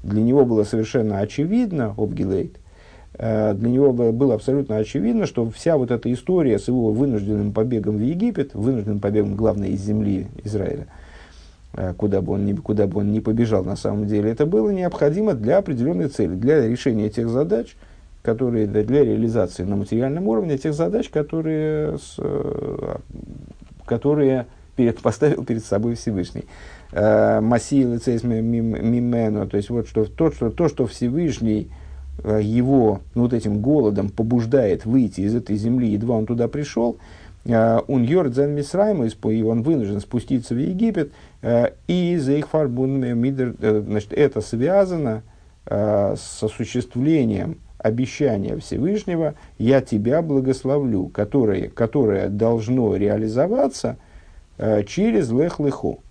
для 0.01 0.23
него 0.23 0.43
было 0.43 0.63
совершенно 0.63 1.19
очевидно, 1.19 1.93
Обгилейт, 1.95 2.57
для 3.17 3.69
него 3.69 3.93
было 3.93 4.33
абсолютно 4.33 4.77
очевидно, 4.77 5.27
что 5.27 5.49
вся 5.51 5.77
вот 5.77 5.91
эта 5.91 6.11
история 6.11 6.57
с 6.57 6.67
его 6.67 6.91
вынужденным 6.91 7.51
побегом 7.51 7.97
в 7.97 8.01
Египет, 8.01 8.55
вынужденным 8.55 8.99
побегом, 8.99 9.35
главное, 9.35 9.69
из 9.69 9.81
земли 9.81 10.27
Израиля, 10.43 10.87
э, 11.73 11.93
куда 11.95 12.21
бы, 12.21 12.33
он 12.33 12.45
ни, 12.45 12.53
куда 12.53 12.87
бы 12.87 13.01
он 13.01 13.11
ни 13.11 13.19
побежал 13.19 13.63
на 13.63 13.75
самом 13.75 14.07
деле, 14.07 14.31
это 14.31 14.47
было 14.47 14.71
необходимо 14.71 15.35
для 15.35 15.59
определенной 15.59 16.07
цели, 16.07 16.33
для 16.33 16.67
решения 16.67 17.09
тех 17.09 17.29
задач, 17.29 17.75
которые, 18.23 18.65
для 18.65 19.03
реализации 19.03 19.63
на 19.63 19.75
материальном 19.75 20.27
уровне 20.27 20.57
тех 20.57 20.73
задач, 20.73 21.09
которые, 21.09 21.99
с, 21.99 22.15
э, 22.17 22.95
которые 23.85 24.47
перед, 24.75 24.99
поставил 25.01 25.45
перед 25.45 25.63
собой 25.63 25.93
Всевышний. 25.93 26.45
Э, 26.93 27.41
Массия 27.41 27.83
лицейс 27.83 28.23
мимену, 28.23 29.47
то 29.47 29.57
есть 29.57 29.69
вот 29.69 29.87
что, 29.87 30.05
то, 30.05 30.31
что, 30.31 30.49
то, 30.49 30.67
что 30.67 30.87
Всевышний 30.87 31.69
Э, 31.69 31.82
его 32.23 33.01
ну, 33.15 33.23
вот 33.23 33.33
этим 33.33 33.61
голодом 33.61 34.09
побуждает 34.09 34.85
выйти 34.85 35.21
из 35.21 35.35
этой 35.35 35.55
земли, 35.55 35.89
едва 35.89 36.15
он 36.15 36.25
туда 36.25 36.47
пришел, 36.47 36.97
э, 37.45 37.79
он 37.87 38.03
йордзен 38.03 38.51
мисрайма, 38.51 39.07
и 39.07 39.41
он 39.41 39.63
вынужден 39.63 39.99
спуститься 39.99 40.53
в 40.55 40.57
Египет, 40.57 41.11
э, 41.41 41.71
и 41.87 42.17
за 42.17 42.33
их 42.33 42.53
мидер, 42.53 43.55
значит, 43.59 44.13
это 44.13 44.41
связано 44.41 45.23
с 45.65 46.43
осуществлением 46.43 47.57
обещания 47.77 48.57
Всевышнего 48.57 49.35
«Я 49.57 49.79
тебя 49.79 50.21
благословлю», 50.21 51.07
которое, 51.07 51.69
которое 51.69 52.27
должно 52.27 52.97
реализоваться 52.97 53.95
через 54.85 55.31
лех-леху 55.31 56.01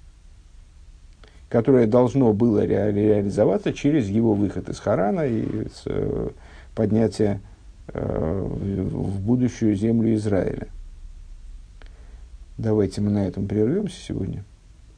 которое 1.52 1.86
должно 1.86 2.32
было 2.32 2.64
ре 2.64 2.90
реализоваться 2.92 3.74
через 3.74 4.08
его 4.08 4.32
выход 4.32 4.70
из 4.70 4.80
Харана 4.80 5.26
и 5.26 5.68
с, 5.68 5.82
э, 5.84 6.30
поднятие 6.74 7.42
э, 7.88 8.48
в 8.48 9.20
будущую 9.20 9.76
землю 9.76 10.14
Израиля. 10.14 10.68
Давайте 12.56 13.02
мы 13.02 13.10
на 13.10 13.26
этом 13.26 13.48
прервемся 13.48 14.00
сегодня. 14.00 14.44